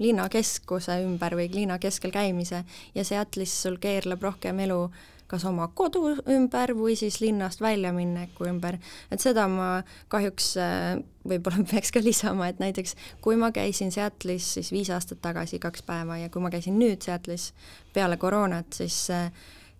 [0.00, 4.86] linnakeskuse ümber või linna keskel käimise ja Seattle'is sul keerleb rohkem elu
[5.30, 9.70] kas oma kodu ümber või siis linnast väljamineku ümber, et seda ma
[10.12, 15.22] kahjuks äh, võib-olla peaks ka lisama, et näiteks kui ma käisin Seattle'is siis viis aastat
[15.22, 17.50] tagasi kaks päeva ja kui ma käisin nüüd Seattle'is
[17.94, 19.30] peale koroonat, siis äh,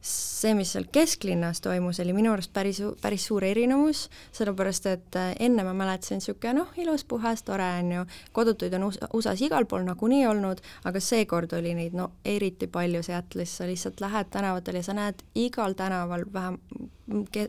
[0.01, 5.33] see, mis seal kesklinnas toimus, oli minu arust päris, päris suur erinevus, sellepärast et äh,
[5.41, 8.05] enne ma mäletasin niisugune noh, ilus, puhas, tore on ju,
[8.37, 13.59] kodutuid on USA-s igal pool nagunii olnud, aga seekord oli neid no eriti palju Seattle'is,
[13.61, 16.59] sa lihtsalt lähed tänavatele ja sa näed igal tänaval vähem,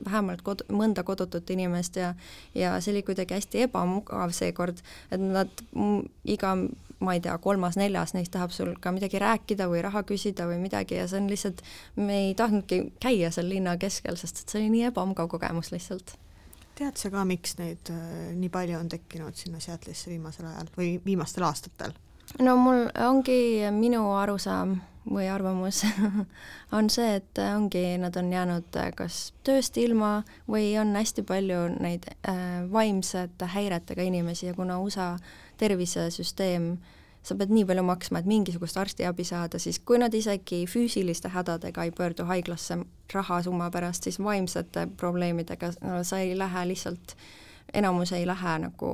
[0.05, 2.13] vähemalt kod-, mõnda kodutut inimest ja
[2.55, 5.63] ja see oli kuidagi hästi ebamugav seekord, et nad
[6.27, 6.55] iga
[7.01, 10.99] ma ei tea, kolmas-neljas neist tahab sul ka midagi rääkida või raha küsida või midagi
[10.99, 11.63] ja see on lihtsalt,
[11.97, 16.15] me ei tahtnudki käia seal linna keskel, sest et see oli nii ebamugav kogemus lihtsalt.
[16.77, 20.93] tead sa ka, miks neid äh, nii palju on tekkinud sinna Seattle'isse viimasel ajal või
[21.05, 21.97] viimastel aastatel?
[22.39, 25.81] no mul ongi minu arusaam või arvamus
[26.77, 32.05] on see, et ongi, nad on jäänud kas tööst ilma või on hästi palju neid
[32.21, 35.15] äh, vaimsete häiretega inimesi ja kuna USA
[35.61, 36.73] tervisesüsteem,
[37.21, 41.85] sa pead nii palju maksma, et mingisugust arstiabi saada, siis kui nad isegi füüsiliste hädadega
[41.85, 42.79] ei pöördu haiglasse
[43.13, 47.15] rahasumma pärast, siis vaimsete probleemidega no sa ei lähe lihtsalt,
[47.73, 48.93] enamus ei lähe nagu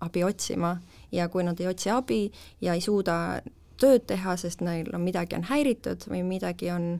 [0.00, 0.76] abi otsima.
[1.12, 3.40] Ja kui nad ei otsi abi ja ei suuda
[3.80, 6.98] tööd teha, sest neil on midagi on häiritud või midagi on,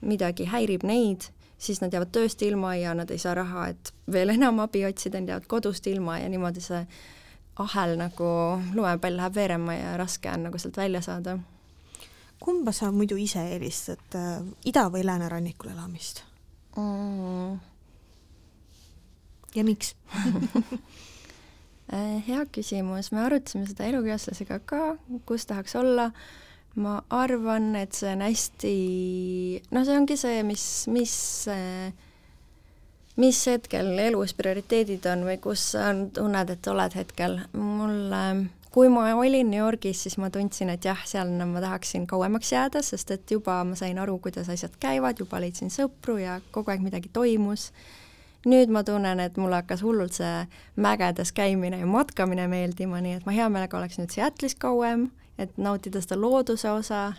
[0.00, 1.28] midagi häirib neid,
[1.62, 5.20] siis nad jäävad tööst ilma ja nad ei saa raha, et veel enam abi otsida,
[5.20, 6.86] nad jäävad kodust ilma ja niimoodi see
[7.60, 8.28] ahel nagu
[8.74, 11.38] lumepall läheb veerema ja raske on nagu sealt välja saada.
[12.40, 16.24] kumba sa muidu ise eelistad, äh, ida- või läänerannikul elamist
[16.76, 17.60] mm.?
[19.54, 19.94] ja miks
[21.92, 24.80] Äh, hea küsimus, me arutasime seda elukaaslasega ka,
[25.28, 26.06] kus tahaks olla,
[26.80, 28.70] ma arvan, et see on hästi,
[29.74, 31.16] noh, see ongi see, mis, mis
[33.16, 38.12] mis hetkel elus prioriteedid on või kus sa tunned, et oled hetkel, mul
[38.72, 42.80] kui ma olin New Yorgis, siis ma tundsin, et jah, seal ma tahaksin kauemaks jääda,
[42.82, 46.84] sest et juba ma sain aru, kuidas asjad käivad, juba leidsin sõpru ja kogu aeg
[46.84, 47.70] midagi toimus.
[48.48, 50.46] Nüüd ma tunnen, et mulle hakkas hullult see
[50.80, 55.52] mägedes käimine ja matkamine meeldima, nii et ma hea meelega oleks nüüd Seattle'is kauem, et
[55.60, 57.12] nautida seda looduse osa,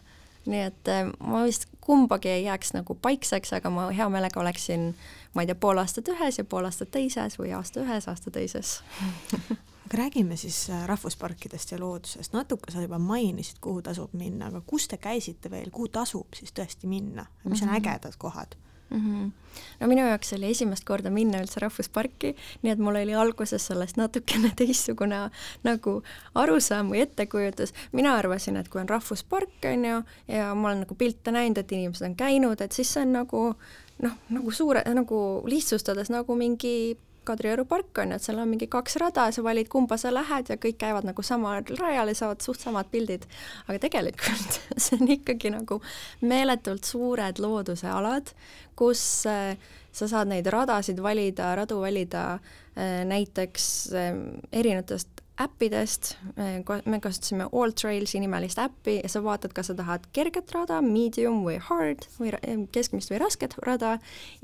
[0.46, 4.94] nii et eh, ma vist kumbagi ei jääks nagu paikseks, aga ma hea meelega oleksin,
[5.34, 8.80] ma ei tea, pool aastat ühes ja pool aastat teises või aasta ühes, aasta teises
[9.94, 14.62] aga räägime siis äh, rahvusparkidest ja loodusest, natuke sa juba mainisid, kuhu tasub minna, aga
[14.66, 17.76] kus te käisite veel, kuhu tasub siis tõesti minna, mis on -hmm.
[17.76, 18.56] ägedad kohad?
[18.94, 19.00] Mm.
[19.00, 19.32] -hmm.
[19.80, 23.98] no minu jaoks oli esimest korda minna üldse rahvusparki, nii et mul oli alguses sellest
[23.98, 25.30] natukene teistsugune
[25.64, 26.02] nagu
[26.36, 27.74] arusaam või ettekujutus.
[27.92, 31.72] mina arvasin, et kui on rahvuspark, on ju, ja ma olen nagu pilte näinud, et
[31.72, 33.56] inimesed on käinud, et siis see on nagu
[34.04, 38.68] noh, nagu suure, nagu lihtsustades nagu mingi Kadrioru park on ju, et seal on mingi
[38.72, 42.44] kaks rada, sa valid, kumba sa lähed ja kõik käivad nagu samal rajal ja saavad
[42.46, 43.26] suht samad pildid.
[43.68, 45.80] aga tegelikult see on ikkagi nagu
[46.22, 48.34] meeletult suured loodusealad,
[48.80, 49.56] kus äh,
[49.94, 54.14] sa saad neid radasid valida, radu valida äh, näiteks äh,
[54.52, 56.16] erinevatest äppidest,
[56.86, 61.56] me kasutasime Alltrailsi nimelist äppi ja sa vaatad, kas sa tahad kerget rada, medium või
[61.58, 62.30] hard või
[62.72, 63.96] keskmist või rasket rada.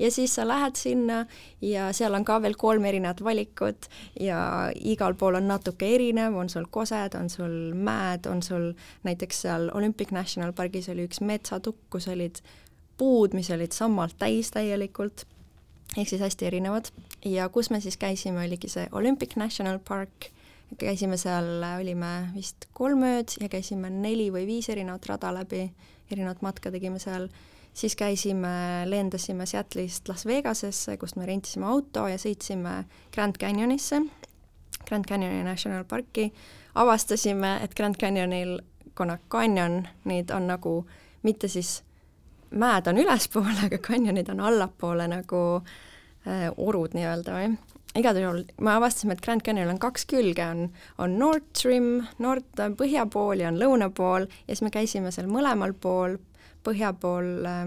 [0.02, 1.20] Ja siis sa lähed sinna
[1.62, 3.86] ja seal on ka veel kolm erinevat valikut
[4.20, 4.40] ja
[4.74, 8.72] igal pool on natuke erinev, on sul kosed, on sul mäed, on sul
[9.06, 12.42] näiteks seal Olympic National Pargis oli üks metsatukk, kus olid
[12.98, 15.22] puud, mis olid sammalt täis täielikult.
[15.96, 16.90] Ehk siis hästi erinevad.
[17.24, 20.30] Ja kus me siis käisime, oligi see Olympic National Park
[20.78, 25.64] käisime seal, olime vist kolm ööd ja käisime neli või viis erinevat rada läbi,
[26.10, 27.28] erinevat matka tegime seal,
[27.74, 34.02] siis käisime, lendasime Seattle'ist Las Vegasesse, kust me rentisime auto ja sõitsime Grand Canyonisse,
[34.88, 36.30] Grand Canyoni National Parki,
[36.74, 38.58] avastasime, et Grand Canyonil,
[38.94, 40.74] kuna kanjonid on nagu
[41.22, 41.80] mitte siis
[42.50, 47.52] mäed on ülespoole, aga kanjonid on allapoole nagu äh, orud nii-öelda või
[47.98, 50.68] igal juhul me avastasime, et Grand Canyonil on kaks külge, on,
[51.02, 54.28] on North Rim, Nord, põhja pool ja on lõuna pool.
[54.46, 56.18] Ja siis me käisime seal mõlemal pool,
[56.66, 57.62] põhja pool äh,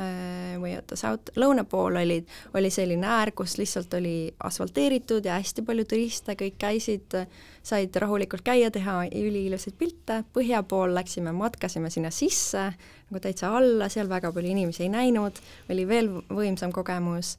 [0.00, 2.20] äh või oota, south, lõuna pool oli,
[2.56, 7.16] oli selline äär, kus lihtsalt oli asfalteeritud ja hästi palju turiste, kõik käisid,
[7.62, 12.70] said rahulikult käia, teha üliilusaid pilte, põhja pool läksime, matkasime sinna sisse,
[13.10, 15.42] nagu täitsa alla, seal väga palju inimesi ei näinud,
[15.74, 17.34] oli veel võimsam kogemus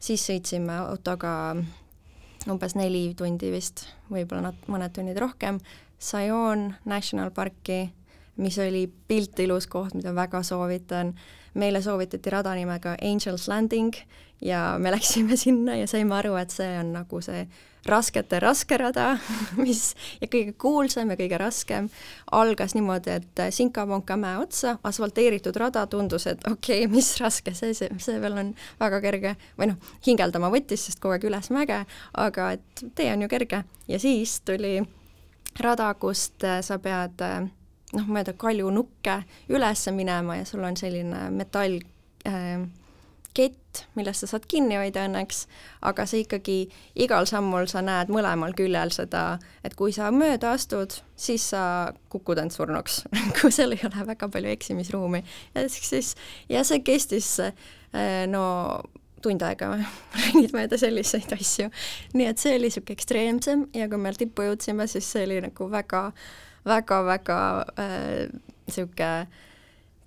[0.00, 1.32] siis sõitsime autoga
[2.48, 5.60] umbes neli tundi vist, võib-olla nat-, mõned tunnid rohkem,
[6.00, 7.90] Sion National Parki,
[8.40, 11.14] mis oli pilt ilus koht, mida väga soovitan.
[11.54, 13.94] meile soovitati rada nimega Angels Landing
[14.40, 17.46] ja me läksime sinna ja saime aru, et see on nagu see
[17.88, 19.12] raskete raske rada,
[19.60, 21.88] mis ja kõige kuulsam ja kõige raskem,
[22.36, 27.74] algas niimoodi, et Sinka-Vonka mäe otsa asfalteeritud rada tundus, et okei okay,, mis raske see,
[27.76, 29.36] see, see veel on väga kerge.
[29.58, 31.82] Või noh, hingeldama võttis, sest kogu aeg üles mäge,
[32.20, 33.64] aga et tee on ju kerge.
[33.90, 34.78] Ja siis tuli
[35.60, 37.22] rada, kust sa pead
[37.96, 41.80] noh, mööda kaljunukke üles minema ja sul on selline metall
[42.28, 42.60] äh,
[43.36, 45.44] kett, millest sa saad kinni hoida õnneks,
[45.86, 46.58] aga sa ikkagi
[46.98, 51.62] igal sammul sa näed mõlemal küljel seda, et kui sa mööda astud, siis sa
[52.12, 53.02] kukud end surnuks
[53.38, 55.22] kui seal ei ole väga palju eksimisruumi.
[55.54, 56.14] ja siis,
[56.50, 57.52] ja see kestis äh,
[58.30, 58.44] no
[59.22, 59.74] tund aega
[60.20, 61.70] räägid mööda selliseid asju.
[62.14, 65.70] nii et see oli niisugune ekstreemsem ja kui me tippu jõudsime, siis see oli nagu
[65.70, 66.08] väga,
[66.66, 67.38] väga, väga
[67.76, 69.46] niisugune äh,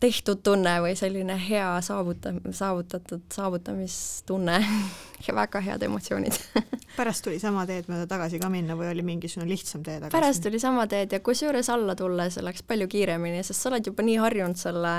[0.03, 4.55] tehtud tunne või selline hea saavuta-, saavutatud saavutamistunne
[5.27, 6.39] ja väga head emotsioonid
[6.97, 10.15] pärast tuli sama teed mööda tagasi ka minna või oli mingisugune lihtsam tee tagasi?
[10.15, 14.05] pärast tuli sama teed ja kusjuures alla tulles läks palju kiiremini, sest sa oled juba
[14.05, 14.97] nii harjunud selle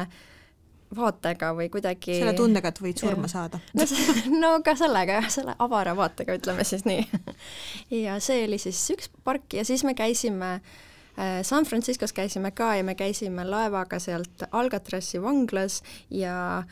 [0.95, 3.35] vaatega või kuidagi selle tundega, et võid surma ja.
[3.35, 3.89] saada no,
[4.39, 7.05] no ka sellega jah, selle avara vaatega, ütleme siis nii
[8.07, 10.83] ja see oli siis üks park ja siis me käisime äh,
[11.43, 16.65] San Franciscos käisime ka ja me käisime laevaga sealt Alcatrazi vanglas ja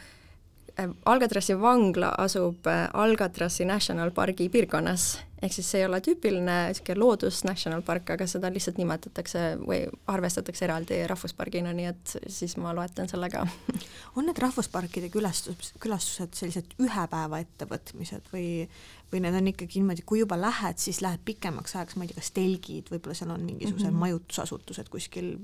[0.79, 6.57] äh, Alcatrazi vangla asub äh, Alcatrazi National Pargi piirkonnas, ehk siis see ei ole tüüpiline
[6.71, 9.81] niisugune loodus national park, aga seda lihtsalt nimetatakse või
[10.13, 13.45] arvestatakse eraldi rahvuspargina, nii et siis ma loetan selle ka.
[14.17, 18.69] on need rahvusparkide külastus, külastused sellised ühe päeva ettevõtmised või
[19.13, 22.17] või need on ikkagi niimoodi, kui juba lähed, siis lähed pikemaks ajaks, ma ei tea,
[22.17, 24.05] kas telgid, võib-olla seal on mingisugused mm -hmm.
[24.07, 25.35] majutusasutused kuskil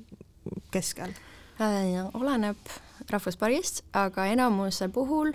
[0.73, 1.13] keskel
[1.61, 2.07] äh,?
[2.15, 2.73] oleneb
[3.11, 5.35] rahvuspargist, aga enamuse puhul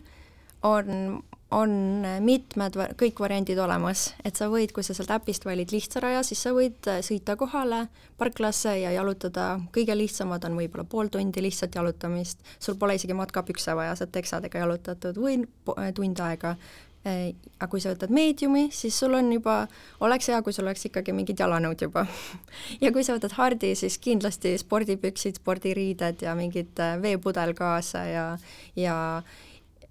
[0.63, 1.21] on
[1.53, 6.23] on mitmed, kõik variandid olemas, et sa võid, kui sa sealt äpist valid lihtsa raja,
[6.25, 7.85] siis sa võid äh, sõita kohale
[8.19, 13.75] parklasse ja jalutada, kõige lihtsamad on võib-olla pool tundi lihtsalt jalutamist, sul pole isegi matkapükse
[13.77, 15.43] vaja, saad teksadega jalutatud või
[15.95, 16.57] tund aega.
[17.03, 19.65] Äh, aga kui sa võtad meediumi, siis sul on juba,
[20.07, 22.05] oleks hea, kui sul oleks ikkagi mingid jalanõud juba.
[22.83, 28.27] Ja kui sa võtad hardi, siis kindlasti spordipüksid, spordiriided ja mingid äh, veepudel kaasa ja,
[28.79, 29.33] ja ja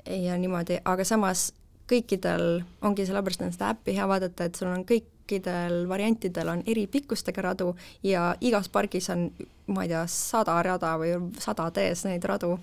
[0.07, 1.53] niimoodi, aga samas
[1.91, 6.87] kõikidel ongi sellepärast on seda äppi hea vaadata, et sul on kõikidel variantidel on eri
[6.91, 7.73] pikkustega radu
[8.07, 9.29] ja igas pargis on,
[9.73, 12.59] ma ei tea, sada rada või sada tees neid radu.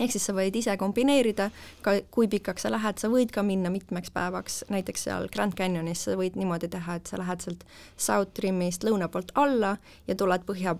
[0.00, 1.50] ehk siis sa võid ise kombineerida,
[1.82, 6.04] ka kui pikaks sa lähed, sa võid ka minna mitmeks päevaks, näiteks seal Grand Canyonis
[6.04, 7.66] sa võid niimoodi teha, et sa lähed sealt
[7.96, 10.76] South Rimist lõuna poolt alla ja tuled põhja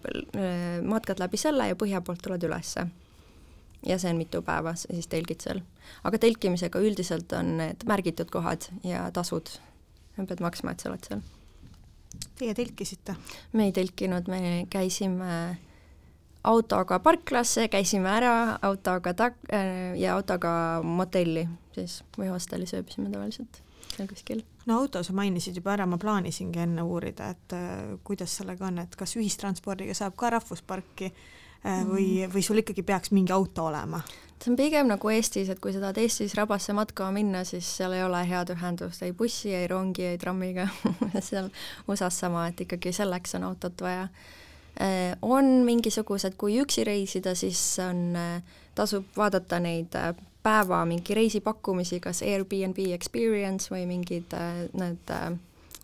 [0.82, 2.86] matkad läbi selle ja põhja poolt tuled ülesse
[3.86, 5.62] ja see on mitu päeva, siis telgid seal.
[6.04, 9.48] aga telkimisega üldiselt on need märgitud kohad ja tasud,
[10.16, 11.24] pead maksma, et sa oled seal.
[12.38, 13.16] Teie telkisite?
[13.52, 15.58] me ei telkinud, me käisime
[16.44, 20.52] autoga parklasse, käisime ära autoga tak- äh, ja autoga
[20.84, 23.62] motelli siis või hostellis ööbisime tavaliselt
[23.96, 24.44] seal kuskil.
[24.66, 28.78] no auto sa mainisid juba ära, ma plaanisingi enne uurida, et äh, kuidas sellega on,
[28.84, 32.32] et kas ühistranspordiga saab ka rahvusparki Äh, või, mm.
[32.32, 34.00] või sul ikkagi peaks mingi auto olema?
[34.40, 37.92] see on pigem nagu Eestis, et kui sa tahad Eestis rabasse matkama minna, siis seal
[37.92, 40.64] ei ole head ühendust ei bussi, ei rongi, ei trammiga
[41.28, 41.50] seal
[41.88, 44.08] USA-s sama, et ikkagi selleks on autot vaja.
[44.80, 49.92] Äh, on mingisugused, kui üksi reisida, siis on, äh, tasub vaadata neid
[50.42, 54.32] päeva mingi reisipakkumisi, kas Airbnb Experience või mingid
[54.72, 55.12] need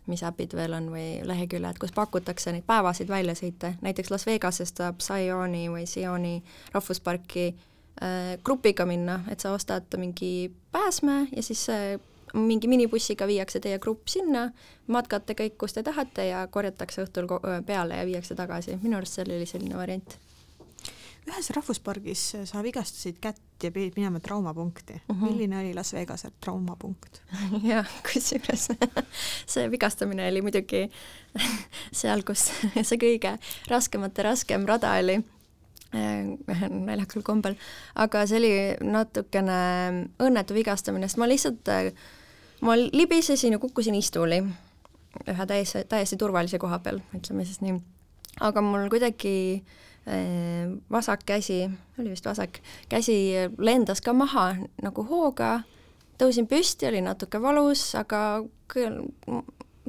[0.07, 5.01] mis äpid veel on või leheküljed, kus pakutakse neid päevasid väljasõite, näiteks Las Vegasest saab
[5.05, 6.37] Sioni või Sioni
[6.75, 11.97] rahvusparki äh, grupiga minna, et sa ostad mingi pääsme ja siis äh,
[12.37, 14.51] mingi minibussiga viiakse teie grupp sinna,
[14.87, 17.31] matkate kõik, kus te tahate ja korjatakse õhtul
[17.67, 20.19] peale ja viiakse tagasi, minu arust seal oli selline variant
[21.27, 25.01] ühes rahvuspargis sa vigastasid kätt ja pidid minema traumapunkti uh.
[25.09, 25.23] Mhm.
[25.23, 25.31] -huh.
[25.31, 27.23] milline oli Las Vegase traumapunkt?
[27.71, 28.69] jah, kusjuures
[29.53, 30.91] see vigastamine oli muidugi
[32.01, 32.51] seal, kus
[32.83, 35.19] see kõige raskemate raskem rada oli
[35.95, 37.57] äh, naljakal kombel,
[37.95, 38.55] aga see oli
[38.93, 39.59] natukene
[40.19, 41.75] õnnetu vigastamine, sest ma lihtsalt,
[42.61, 44.45] ma libisesin ja kukkusin istuuli
[45.25, 47.79] ühe täiesti, täiesti turvalise koha peal, ütleme siis nii.
[48.41, 49.37] Aga mul kuidagi
[50.09, 51.65] äh, vasak käsi,
[51.99, 53.19] oli vist vasak, käsi
[53.59, 55.61] lendas ka maha nagu hooga,
[56.21, 58.43] tõusin püsti, oli natuke valus, aga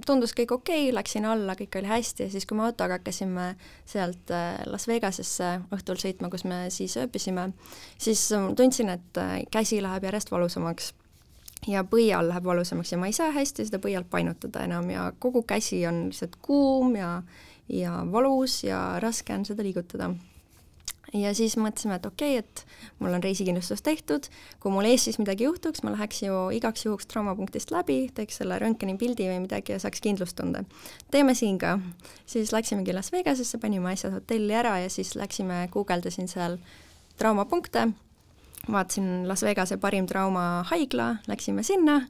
[0.05, 2.27] tundus kõik okei okay,, läksin alla, kõik oli hästi.
[2.27, 3.49] Ja siis, kui me autoga hakkasime
[3.87, 7.49] sealt äh, Las Vegasesse õhtul sõitma, kus me siis ööbisime,
[7.97, 8.27] siis
[8.59, 10.93] tundsin, et äh, käsi läheb järjest valusamaks
[11.67, 12.93] ja põial läheb valusamaks.
[12.93, 16.95] Ja ma ei saa hästi seda põialt painutada enam ja kogu käsi on lihtsalt kuum
[16.99, 17.21] ja
[17.69, 20.11] ja valus ja raske on seda liigutada.
[21.13, 24.27] ja siis mõtlesime, et okei okay,, et mul on reisikindlustus tehtud,
[24.59, 29.29] kui mul Eestis midagi juhtuks, ma läheks ju igaks juhuks traumapunktist läbi, teeks selle röntgenipildi
[29.29, 30.65] või midagi ja saaks kindlustunde.
[31.11, 31.79] teeme siin ka.
[32.25, 36.59] siis läksimegi Las Vegasesse, panime asjad hotelli ära ja siis läksime, guugeldasin seal
[37.17, 37.87] traumapunkte
[38.71, 42.01] vaatasin Las Vegase parim trauma haigla, läksime sinna,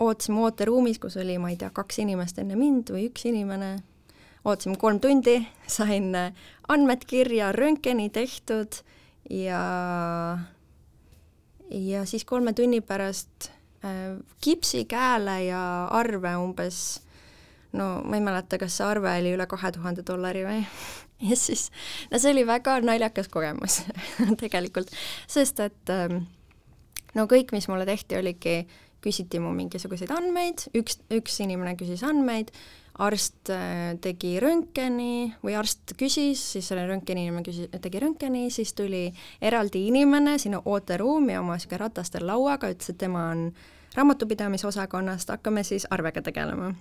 [0.00, 3.78] ootasime ooteruumis, kus oli, ma ei tea, kaks inimest enne mind või üks inimene,
[4.44, 6.12] ootasime kolm tundi, sain
[6.68, 8.80] andmed kirja, röntgeni tehtud
[9.30, 9.62] ja
[11.70, 13.50] ja siis kolme tunni pärast
[13.84, 17.02] äh, kipsi käele ja arve umbes
[17.72, 20.62] no ma ei mäleta, kas see arve oli üle kahe tuhande dollari või
[21.28, 21.68] ja siis,
[22.12, 23.82] no see oli väga naljakas kogemus
[24.42, 24.92] tegelikult,
[25.28, 26.22] sest et ähm,
[27.18, 28.60] no kõik, mis mulle tehti, oligi,
[29.04, 32.50] küsiti mu mingisuguseid andmeid, üks, üks inimene küsis andmeid,
[32.98, 38.74] arst äh, tegi röntgeni või arst küsis, siis selle röntgeni inimene küsis, tegi röntgeni, siis
[38.74, 39.06] tuli
[39.40, 43.48] eraldi inimene sinna ooteruumi oma niisugune ratastel lauaga, ütles, et tema on
[43.94, 46.72] raamatupidamisosakonnast, hakkame siis arvega tegelema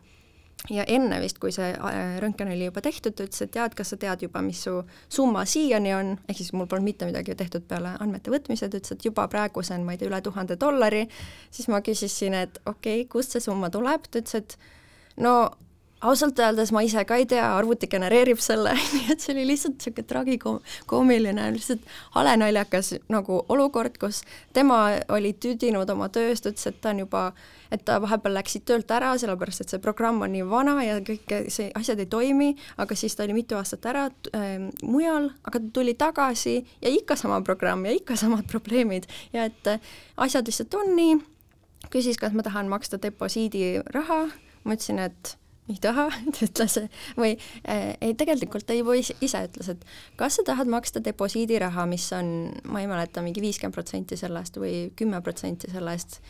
[0.69, 3.99] ja enne vist, kui see äh, röntgen oli juba tehtud, ütles, et tead, kas sa
[4.01, 4.73] tead juba, mis su
[5.13, 8.95] summa siiani on, ehk siis mul polnud mitte midagi tehtud peale andmete võtmise, ta ütles,
[8.97, 11.05] et juba praegu see on, ma ei tea, üle tuhande dollari,
[11.53, 14.57] siis ma küsisin, et okei okay,, kust see summa tuleb, ta ütles, et
[15.23, 15.37] no
[16.01, 19.77] ausalt öeldes ma ise ka ei tea, arvuti genereerib selle, nii et see oli lihtsalt
[19.77, 21.85] niisugune tragikoomiline, lihtsalt
[22.15, 24.21] hale naljakas nagu olukord, kus
[24.53, 24.81] tema
[25.13, 27.23] oli tüdinud oma tööst, ütles, et ta on juba,
[27.73, 31.33] et ta vahepeal läksid töölt ära, sellepärast et see programm on nii vana ja kõik
[31.53, 35.73] see, asjad ei toimi, aga siis ta oli mitu aastat ära äh, mujal, aga ta
[35.79, 39.81] tuli tagasi ja ikka sama programm ja ikka samad probleemid ja et äh,
[40.17, 41.17] asjad lihtsalt on nii,
[41.89, 44.21] küsis, kas ma tahan maksta deposiidiraha,
[44.67, 45.37] ma ütlesin, et
[45.69, 46.77] ei taha, ta ütles
[47.17, 47.33] või
[47.67, 49.85] äh, ei, tegelikult ta juba ise, ütles, et
[50.19, 54.87] kas sa tahad maksta deposiidiraha, mis on, ma ei mäleta, mingi viiskümmend protsenti sellest või
[54.99, 56.21] kümme protsenti sellest,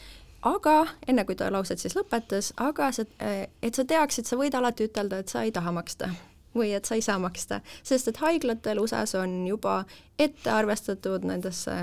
[0.48, 4.58] aga enne kui ta lauset siis lõpetas, aga sa, äh, et sa teaksid, sa võid
[4.58, 6.12] alati ütelda, et sa ei taha maksta
[6.58, 9.84] või et sa ei saa maksta, sest et haiglatel USA-s on juba
[10.18, 11.76] ette arvestatud nendesse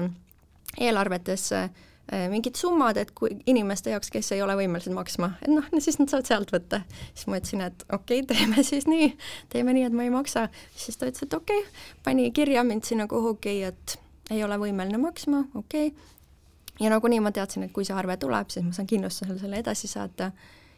[0.74, 5.64] eelarvetesse Äh, mingid summad, et kui inimeste jaoks, kes ei ole võimelised maksma, et noh,
[5.80, 6.82] siis nad saavad sealt võtta.
[7.14, 9.08] siis ma ütlesin, et okei okay,, teeme siis nii,
[9.52, 10.48] teeme nii, et ma ei maksa.
[10.76, 13.96] siis ta ütles, et okei okay., pani kirja mind sinna kuhugi, et
[14.30, 16.84] ei ole võimeline maksma, okei okay..
[16.84, 19.88] ja nagunii ma teadsin, et kui see arve tuleb, siis ma saan kindlustusele selle edasi
[19.88, 20.30] saata.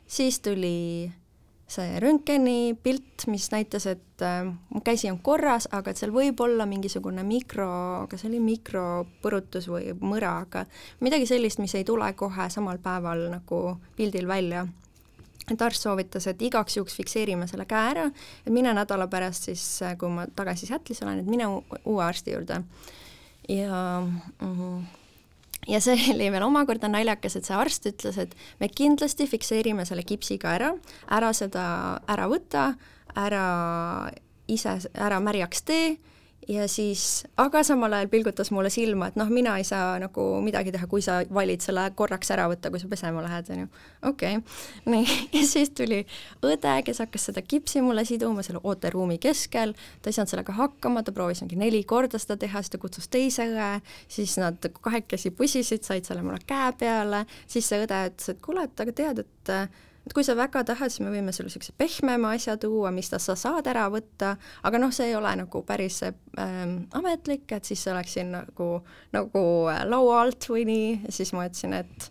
[0.07, 1.11] siis tuli
[1.67, 4.47] see röntgeni pilt, mis näitas, et äh,
[4.87, 7.69] käsi on korras, aga et seal võib olla mingisugune mikro,
[8.11, 10.67] kas see oli mikropõrutus või mõra, aga
[11.03, 13.63] midagi sellist, mis ei tule kohe samal päeval nagu
[13.99, 14.67] pildil välja.
[15.51, 18.07] et arst soovitas, et igaks juhuks fikseerime selle käe ära,
[18.47, 21.47] et mine nädala pärast siis, äh, kui ma tagasi Seattle'is olen, et mine
[21.85, 22.63] uue arsti juurde.
[23.49, 25.06] ja mm, -hmm
[25.69, 30.07] ja see oli veel omakorda naljakas, et see arst ütles, et me kindlasti fikseerime selle
[30.07, 30.73] kipsiga ära,
[31.11, 31.67] ära seda
[32.09, 32.71] ära võta,
[33.17, 33.47] ära
[34.47, 35.97] ise ära märjaks tee
[36.49, 40.73] ja siis, aga samal ajal pilgutas mulle silma, et noh, mina ei saa nagu midagi
[40.75, 43.71] teha, kui sa valid selle korraks ära võtta, kui sa pesema lähed, on ju.
[44.11, 44.59] okei okay.,
[44.93, 46.03] nii, ja siis tuli
[46.47, 51.03] õde, kes hakkas seda kipsi mulle siduma selle ooteruumi keskel, ta ei saanud sellega hakkama,
[51.03, 53.73] ta proovis mingi neli korda seda teha, siis ta kutsus teise õe,
[54.13, 58.69] siis nad kahekesi pusisid, said selle mulle käe peale, siis see õde ütles, et kuule,
[58.69, 59.55] et aga tead, et
[60.07, 63.19] et kui sa väga tahad, siis me võime sulle niisuguse pehmema asja tuua, mis ta
[63.23, 64.37] sa saad ära võtta,
[64.67, 68.69] aga noh, see ei ole nagu päris ähm, ametlik, et siis läksin nagu,
[69.17, 69.47] nagu
[69.91, 72.11] laua alt või nii, siis ma ütlesin, et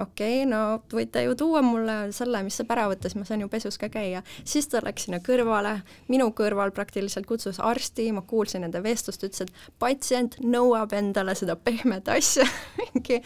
[0.00, 3.44] okei okay,, no võite ju tuua mulle selle, mis saab ära võtta, siis ma saan
[3.44, 4.22] ju pesus ka käia.
[4.44, 9.46] siis ta läks sinna kõrvale, minu kõrval praktiliselt kutsus arsti, ma kuulsin nende vestlust, ütles,
[9.46, 12.46] et patsient nõuab endale seda pehmet asja
[12.80, 13.20] mingi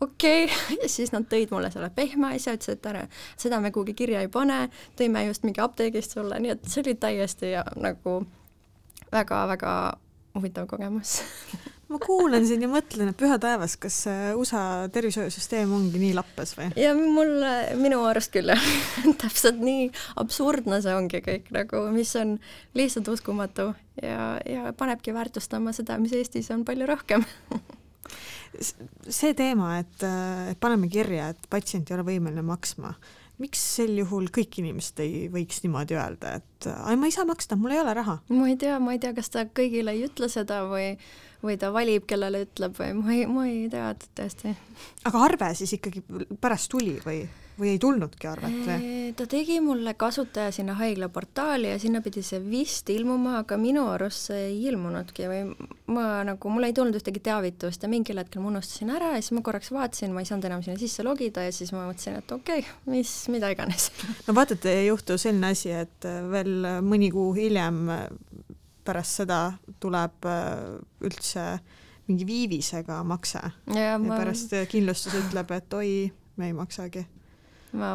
[0.00, 0.78] okei okay.
[0.82, 3.06] ja siis nad tõid mulle selle pehme asja, ütlesid, et ära,
[3.40, 4.66] seda me kuhugi kirja ei pane,
[4.98, 8.20] tõime just mingi apteegist sulle, nii et see oli täiesti ja, nagu
[9.12, 9.74] väga-väga
[10.36, 11.20] huvitav kogemus
[11.90, 13.96] ma kuulan siin ja mõtlen, et püha taevas, kas
[14.38, 14.62] USA
[14.94, 16.70] tervishoiusüsteem ongi nii lappes või?
[16.78, 17.34] ja mul,
[17.80, 18.70] minu arust küll jah
[19.22, 19.90] täpselt nii
[20.22, 22.36] absurdne see ongi kõik nagu, mis on
[22.78, 23.72] lihtsalt uskumatu
[24.02, 27.26] ja, ja panebki väärtustama seda, mis Eestis on palju rohkem
[29.18, 30.04] see teema, et,
[30.50, 32.94] et paneme kirja, et patsient ei ole võimeline maksma,
[33.40, 37.58] miks sel juhul kõik inimesed ei võiks niimoodi öelda, et ai, ma ei saa maksta,
[37.58, 38.18] mul ei ole raha?
[38.28, 40.92] ma ei tea, ma ei tea, kas ta kõigile ei ütle seda või,
[41.42, 44.54] või ta valib, kellele ütleb või ma ei, ma ei tea tõesti.
[45.08, 46.04] aga arve siis ikkagi
[46.40, 47.22] pärast tuli või?
[47.60, 48.92] või ei tulnudki arvet või?
[49.16, 53.84] ta tegi mulle kasutaja sinna haigla portaali ja sinna pidi see vist ilmuma, aga minu
[53.92, 55.40] arust see ei ilmunudki või
[55.92, 59.34] ma nagu, mul ei tulnud ühtegi teavitust ja mingil hetkel ma unustasin ära ja siis
[59.36, 62.36] ma korraks vaatasin, ma ei saanud enam sinna sisse logida ja siis ma mõtlesin, et
[62.36, 63.90] okei okay,, mis, mida iganes.
[64.26, 67.84] no vaata, et ei juhtu selline asi, et veel mõni kuu hiljem
[68.90, 69.44] pärast seda
[69.80, 70.26] tuleb
[71.06, 71.46] üldse
[72.10, 73.40] mingi viivisega makse
[73.74, 75.90] ja ja ma, pärast äh, kindlustus ütleb, et oi,
[76.36, 77.06] me ei maksagi.
[77.72, 77.92] ma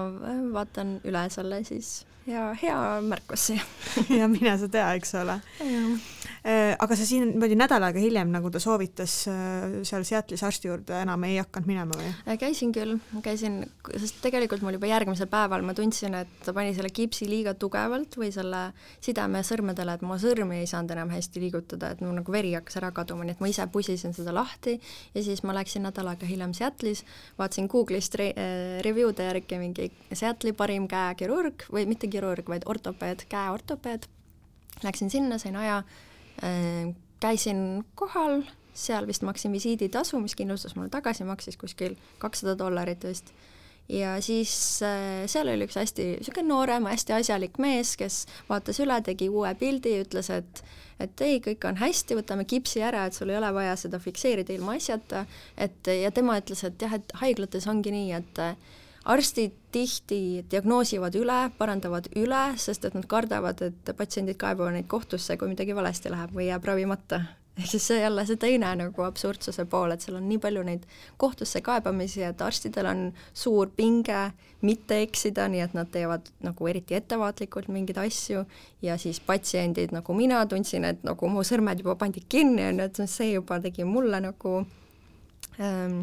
[0.56, 3.66] vaatan üle selle siis ja hea märkus siia.
[4.20, 5.40] ja mine sa tea, eks ole.
[6.46, 10.70] Äh, aga sa siin niimoodi nädal aega hiljem, nagu ta soovitas äh, seal Seattle'is arsti
[10.70, 12.12] juurde, enam ei hakanud minema või?
[12.28, 13.64] Äh, käisin küll, käisin,
[13.98, 18.14] sest tegelikult mul juba järgmisel päeval ma tundsin, et ta pani selle kipsi liiga tugevalt
[18.22, 18.60] või selle
[19.02, 22.78] sideme sõrmedele, et mu sõrmi ei saanud enam hästi liigutada, et mul nagu veri hakkas
[22.78, 24.78] ära kaduma, nii et ma ise pusisin seda lahti
[25.16, 27.02] ja siis ma läksin nädal aega hiljem Seattle'is,
[27.42, 28.30] vaatasin Google'ist re
[28.86, 34.10] review'de järgi mingi Seattle'i parim käekirurg või mitte kirurg, vaid ortopeed, käeortopeed.
[34.84, 35.84] Läksin sinna, sain aja
[36.44, 38.42] Äh, käisin kohal,
[38.74, 43.32] seal vist maksin visiiditasu, mis kindlustus mulle tagasi maksis kuskil kakssada dollarit vist.
[43.90, 48.98] ja siis äh, seal oli üks hästi niisugune noorem, hästi asjalik mees, kes vaatas üle,
[49.06, 50.64] tegi uue pildi, ütles, et
[51.00, 54.56] et ei, kõik on hästi, võtame kipsi ära, et sul ei ole vaja seda fikseerida
[54.56, 55.26] ilma asjata,
[55.58, 58.44] et ja tema ütles, et jah, et haiglates ongi nii, et
[59.06, 65.38] arstid tihti diagnoosivad üle, parandavad üle, sest et nad kardavad, et patsiendid kaebavad neid kohtusse,
[65.38, 67.22] kui midagi valesti läheb või jääb ravimata.
[67.56, 70.84] ehk siis see jälle see teine nagu absurdsuse pool, et seal on nii palju neid
[71.18, 73.04] kohtusse kaebamisi, et arstidel on
[73.34, 74.32] suur pinge
[74.62, 78.44] mitte eksida, nii et nad teevad nagu eriti ettevaatlikult mingeid asju
[78.82, 82.90] ja siis patsiendid, nagu mina tundsin, et nagu mu sõrmed juba pandi kinni, on ju,
[82.90, 84.66] et see juba tegi mulle nagu
[85.60, 86.02] ähm,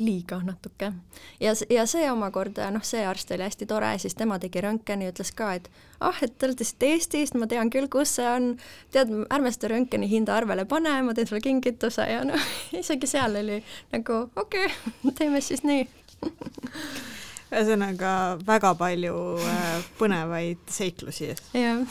[0.00, 0.92] liiga natuke.
[1.40, 5.30] ja, ja see omakorda, noh, see arst oli hästi tore, siis tema tegi röntgeni, ütles
[5.36, 5.70] ka, et
[6.00, 8.50] ah, et te olete siit Eestist, ma tean küll, kus see on,
[8.94, 12.06] tead, ärme seda röntgeni hinda arvele pane, ma teen sulle kingituse.
[12.10, 12.50] Ja noh,
[12.82, 13.60] isegi seal oli
[13.94, 15.86] nagu okei okay, teeme siis nii
[17.54, 18.12] ühesõnaga
[18.46, 21.30] väga palju äh, põnevaid seiklusi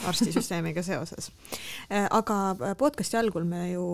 [0.08, 1.30] arstisüsteemiga seoses.
[1.88, 3.84] Äh, aga äh, podcasti algul me ju,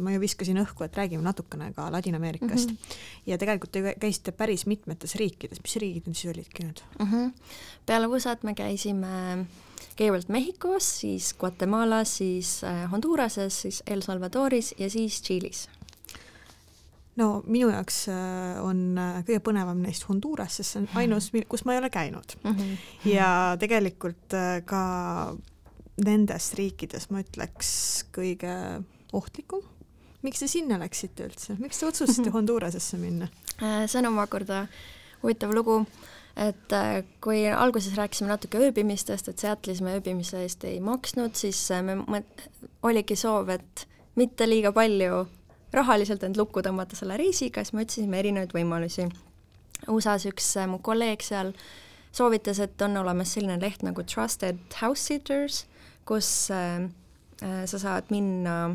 [0.00, 2.76] ma ju viskasin õhku, et räägime natukene ka Ladina-Ameerikast mm.
[2.76, 2.96] -hmm.
[3.30, 7.06] ja tegelikult te käisite päris mitmetes riikides, mis riigid need siis olidki nüüd mm?
[7.12, 7.30] -hmm.
[7.86, 9.46] peale USA-t me käisime
[9.94, 15.68] kõigepealt Mehhikos, siis Guatemalas, siis Honduras'es, siis El Salvadoris ja siis Tšiilis
[17.20, 21.64] no minu jaoks äh, on äh, kõige põnevam neist Honduras, sest see on ainus, kus
[21.66, 22.56] ma ei ole käinud mm.
[22.56, 22.88] -hmm.
[23.10, 23.28] ja
[23.60, 25.36] tegelikult äh, ka
[26.04, 27.70] nendest riikides ma ütleks
[28.14, 29.62] kõige ohtlikum.
[30.22, 33.28] miks te sinna läksite üldse, miks te otsustasite Hondurasesse minna?
[33.60, 34.66] see on omakorda
[35.22, 35.84] huvitav lugu,
[36.36, 36.72] et
[37.22, 42.24] kui alguses rääkisime natuke ööbimistest, et Seattle'is me ööbimise eest ei maksnud, siis me,
[42.82, 43.86] oligi soov, et
[44.16, 45.22] mitte liiga palju
[45.74, 49.08] rahaliselt end lukku tõmmata selle reisiga, siis me otsisime erinevaid võimalusi.
[49.90, 51.52] USA-s üks äh, mu kolleeg seal
[52.14, 55.64] soovitas, et on olemas selline leht nagu Trusted House Sitters,
[56.08, 56.86] kus äh,
[57.42, 58.74] äh, sa saad minna,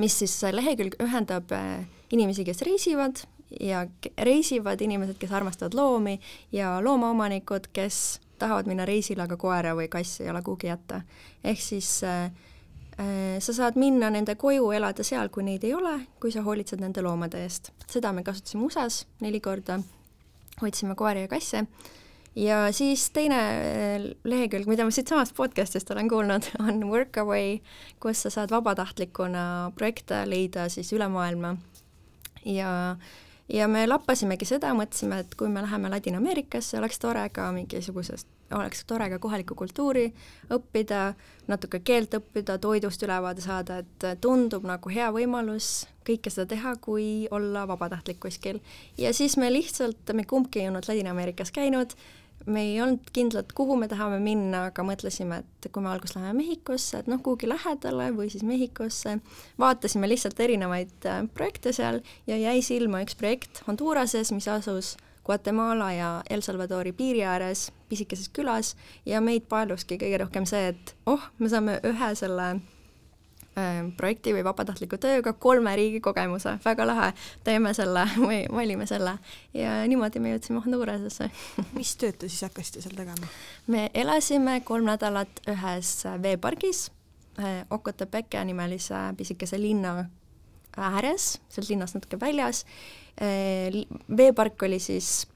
[0.00, 1.84] mis siis lehekülg ühendab äh,
[2.14, 3.24] inimesi, kes reisivad
[3.60, 3.84] ja
[4.18, 6.18] reisivad inimesed, kes armastavad loomi
[6.52, 11.04] ja loomaomanikud, kes tahavad minna reisile, aga koera või kassi ei ole kuhugi jätta.
[11.44, 12.53] ehk siis äh, Äh,
[12.94, 17.02] sa saad minna nende koju, elada seal, kui neid ei ole, kui sa hoolitsed nende
[17.02, 17.72] loomade eest.
[17.90, 19.80] seda me kasutasime USA-s neli korda,
[20.60, 21.64] hoidsime koeri ja kasse
[22.36, 27.58] ja siis teine äh, lehekülg, mida ma siitsamast podcast'ist olen kuulnud, on Workaway,
[28.02, 31.56] kus sa saad vabatahtlikuna projekte leida siis üle maailma.
[32.44, 32.96] ja,
[33.48, 38.84] ja me lappasimegi seda, mõtlesime, et kui me läheme Ladina-Ameerikasse, oleks tore ka mingisugusest oleks
[38.84, 40.08] tore ka kohalikku kultuuri
[40.52, 41.14] õppida,
[41.48, 47.28] natuke keelt õppida, toidust ülevaade saada, et tundub nagu hea võimalus kõike seda teha, kui
[47.32, 48.60] olla vabatahtlik kuskil.
[48.98, 51.96] ja siis me lihtsalt, me kumbki ei olnud Ladina-Ameerikas käinud,
[52.46, 56.34] me ei olnud kindlad, kuhu me tahame minna, aga mõtlesime, et kui me alguses läheme
[56.42, 59.18] Mehhikosse, et noh, kuhugi lähedale või siis Mehhikosse,
[59.60, 65.92] vaatasime lihtsalt erinevaid äh, projekte seal ja jäi silma üks projekt Honduras'es, mis asus Guatemala
[65.92, 68.74] ja El Salvadori piiri ääres pisikeses külas
[69.06, 74.44] ja meid paeluski kõige rohkem see, et oh, me saame ühe selle äh, projekti või
[74.44, 77.12] vabatahtliku tööga kolme riigi kogemuse, väga lahe,
[77.44, 79.16] teeme selle või valime selle.
[79.56, 81.30] ja niimoodi me jõudsime Hondurasesse
[81.78, 83.30] mis tööd te siis hakkasite seal tegema?
[83.66, 86.90] me elasime kolm nädalat ühes veepargis
[87.38, 90.02] äh,, Ocotepeque nimelise pisikese linna
[90.76, 92.64] ääres, sealt linnast natuke väljas
[93.20, 95.26] veepark oli siis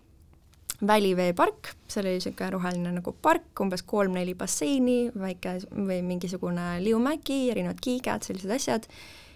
[0.87, 7.81] väliveepark, seal oli niisugune roheline nagu park, umbes kolm-neli basseini, väike või mingisugune liumägi, erinevad
[7.83, 8.87] kiiged, sellised asjad,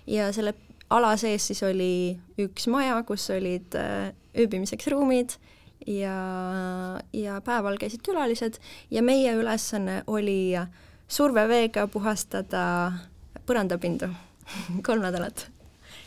[0.07, 0.55] ja selle
[0.93, 5.34] ala sees siis oli üks maja, kus olid äh, ööbimiseks ruumid
[5.86, 6.16] ja,
[7.16, 8.61] ja päeval käisid külalised.
[8.90, 10.53] Ja meie ülesanne oli
[11.09, 12.64] surveveega puhastada
[13.49, 14.12] põrandapindu
[14.86, 15.49] kolm nädalat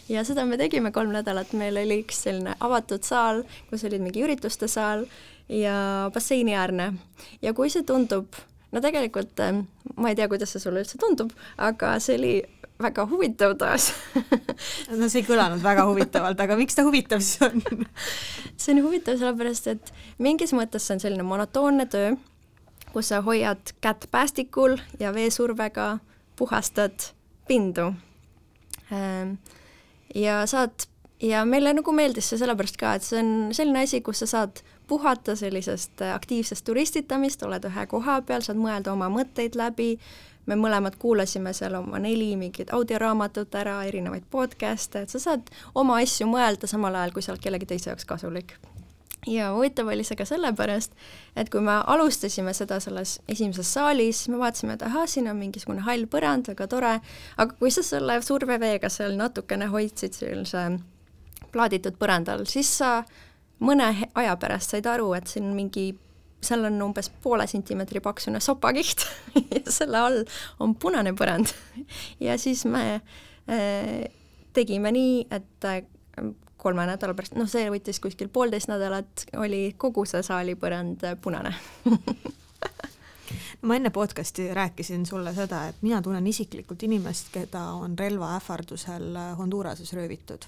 [0.09, 4.23] ja seda me tegime kolm nädalat, meil oli üks selline avatud saal, kus olid mingi
[4.25, 5.05] ürituste saal
[5.49, 6.93] ja basseiniäärne.
[7.41, 8.37] Ja kui see tundub
[8.75, 9.39] no tegelikult
[9.95, 11.31] ma ei tea, kuidas see sulle üldse tundub,
[11.61, 12.35] aga see oli
[12.81, 13.91] väga huvitav taas.
[14.99, 17.59] No see ei kõlanud väga huvitavalt, aga miks ta huvitav siis on?
[18.61, 19.89] See on huvitav sellepärast, et
[20.23, 22.13] mingis mõttes see on selline monotoonne töö,
[22.93, 25.97] kus sa hoiad kätt päästikul ja veesurvega
[26.39, 27.09] puhastad
[27.49, 27.89] pindu.
[28.95, 29.35] Ehm,
[30.15, 30.87] ja saad,
[31.21, 34.61] ja meile nagu meeldis see sellepärast ka, et see on selline asi, kus sa saad
[34.87, 39.95] puhata sellisest aktiivsest turistitamist, oled ühe koha peal, saad mõelda oma mõtteid läbi,
[40.45, 45.99] me mõlemad kuulasime seal oma neli mingit audioraamatut ära, erinevaid podcast'e, et sa saad oma
[46.03, 48.57] asju mõelda samal ajal, kui sa oled kellegi teise jaoks kasulik.
[49.27, 50.93] Ja huvitav oli see ka sellepärast,
[51.35, 55.85] et kui me alustasime seda selles esimeses saalis, me vaatasime, et ahah, siin on mingisugune
[55.87, 56.95] hall põrand, väga tore,
[57.37, 60.65] aga kui sa selle surveveega seal natukene hoidsid sellise
[61.55, 62.99] plaaditud põrandal, siis sa
[63.63, 65.93] mõne aja pärast said aru, et siin mingi
[66.45, 69.05] seal on umbes poole sentimeetri paksune sopakiht
[69.55, 70.19] ja selle all
[70.61, 71.49] on punane põrand.
[72.27, 72.85] ja siis me
[73.49, 74.05] äh,
[74.53, 75.69] tegime nii, et
[76.65, 81.53] kolme nädala pärast, noh, see võttis kuskil poolteist nädalat, oli kogu see saalipõrand punane
[83.65, 89.17] ma enne podcast'i rääkisin sulle seda, et mina tunnen isiklikult inimest, keda on relva ähvardusel
[89.39, 90.45] Honduras'es röövitud.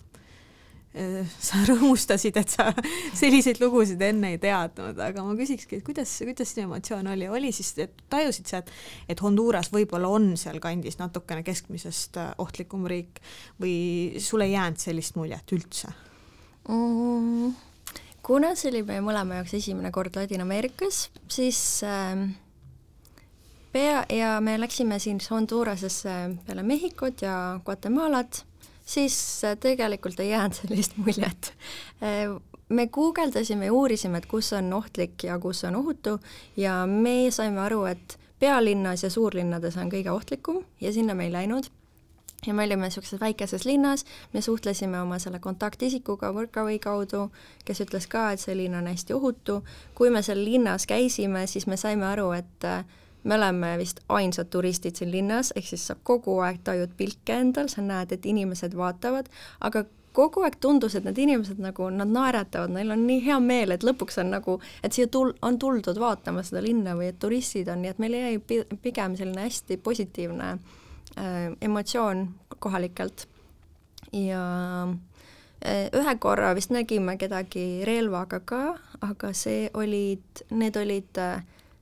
[0.97, 2.69] Äh, sa rõõmustasid, et sa
[3.17, 7.51] selliseid lugusid enne ei teadnud, aga ma küsikski, et kuidas, kuidas sinu emotsioon oli, oli
[7.55, 8.73] siis, et tajusid sa, et,
[9.13, 13.21] et Honduras võib-olla on sealkandis natukene keskmisest äh, ohtlikum riik
[13.61, 13.77] või
[14.23, 15.93] sul ei jäänud sellist muljet üldse
[16.67, 17.53] mm,?
[18.27, 22.27] kuna see oli meie mõlema jaoks esimene kord Ladina-Ameerikas, siis äh,
[23.71, 28.43] pea ja me läksime siin Hondurasesse peale Mehhikot ja Guatemalat
[28.87, 31.53] siis äh, tegelikult ei jäänud sellist muljet.
[32.03, 36.19] Äh, me guugeldasime ja uurisime, et kus on ohtlik ja kus on ohutu
[36.57, 41.33] ja me saime aru, et pealinnas ja suurlinnades on kõige ohtlikum ja sinna me ei
[41.33, 41.71] läinud
[42.45, 47.31] ja me olime niisuguses väikeses linnas, me suhtlesime oma selle kontaktisikuga Workaway kaudu,
[47.65, 49.63] kes ütles ka, et see linn on hästi ohutu.
[49.95, 52.85] kui me seal linnas käisime, siis me saime aru, et äh,
[53.23, 57.67] me oleme vist ainsad turistid siin linnas, ehk siis sa kogu aeg tajud pilke endal,
[57.73, 59.29] sa näed, et inimesed vaatavad,
[59.59, 59.83] aga
[60.13, 63.83] kogu aeg tundus, et need inimesed nagu, nad naeratavad, neil on nii hea meel, et
[63.85, 67.81] lõpuks on nagu, et siia tul-, on tuldud vaatama seda linna või et turistid on,
[67.81, 70.75] nii et meil jäi pigem selline hästi positiivne äh,
[71.61, 72.27] emotsioon
[72.59, 73.27] kohalikelt.
[74.13, 74.41] ja
[75.65, 81.41] äh, ühe korra vist nägime kedagi relvaga ka, aga see olid, need olid äh,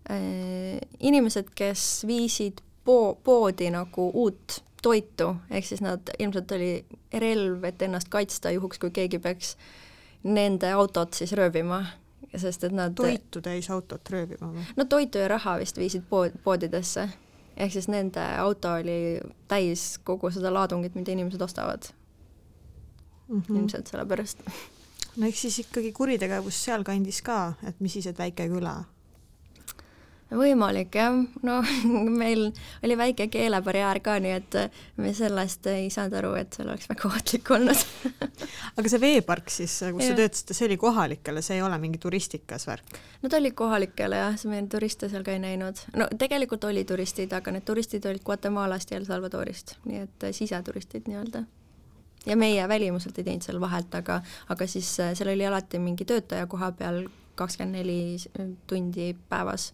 [0.09, 2.53] Äh, inimesed, kes viisid
[2.86, 8.78] po-, poodi nagu uut toitu, ehk siis nad, ilmselt oli relv, et ennast kaitsta juhuks,
[8.78, 9.55] kui keegi peaks
[10.30, 11.80] nende autot siis röövima,
[12.38, 14.67] sest et nad toitu täis autot röövima või?
[14.78, 17.07] no toitu ja raha vist viisid pood, poodidesse.
[17.58, 21.88] Ehk siis nende auto oli täis kogu seda laadungit, mida inimesed ostavad
[23.28, 23.41] mm.
[23.41, 23.58] -hmm.
[23.58, 24.43] ilmselt sellepärast.
[25.16, 28.84] no eks siis ikkagi kuritegevus sealkandis ka, et mis siis, et väike küla
[30.34, 31.15] võimalik jah,
[31.45, 31.57] no
[32.21, 32.47] meil
[32.84, 34.57] oli väike keelebarjäär ka, nii et
[35.01, 37.84] me sellest ei saanud aru, et seal oleks väga ohtlik olnud
[38.80, 40.13] aga see veepark siis, kus ja.
[40.13, 42.97] te töötasite, see oli kohalikele, see ei ole mingi turistikas värk?
[43.21, 45.84] no ta oli kohalikele jah, me turiste seal ka ei näinud.
[45.97, 51.05] no tegelikult oli turistid, aga need turistid olid Guatemalast ja El Salvadorist, nii et siseturistid
[51.11, 51.45] nii-öelda
[52.26, 56.07] ja meie välimuselt ei teinud seal vahet, aga, aga siis äh, seal oli alati mingi
[56.09, 57.05] töötaja koha peal
[57.36, 59.73] kakskümmend neli tundi päevas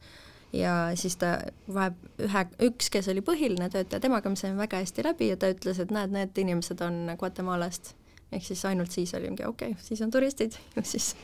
[0.53, 1.37] ja siis ta
[1.73, 5.51] vahe, ühe, üks, kes oli põhiline töötaja, temaga me saime väga hästi läbi ja ta
[5.53, 7.95] ütles, et näed, need inimesed on Guatemalast.
[8.31, 10.57] ehk siis ainult siis oli mingi okei okay,, siis on turistid,
[10.93, 11.15] siis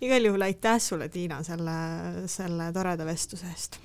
[0.00, 1.76] igal juhul aitäh sulle, Tiina, selle,
[2.26, 3.80] selle toreda vestluse eest.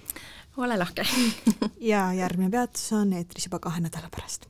[0.58, 1.06] ole lahke
[1.94, 4.50] ja järgmine peatus on eetris juba kahe nädala pärast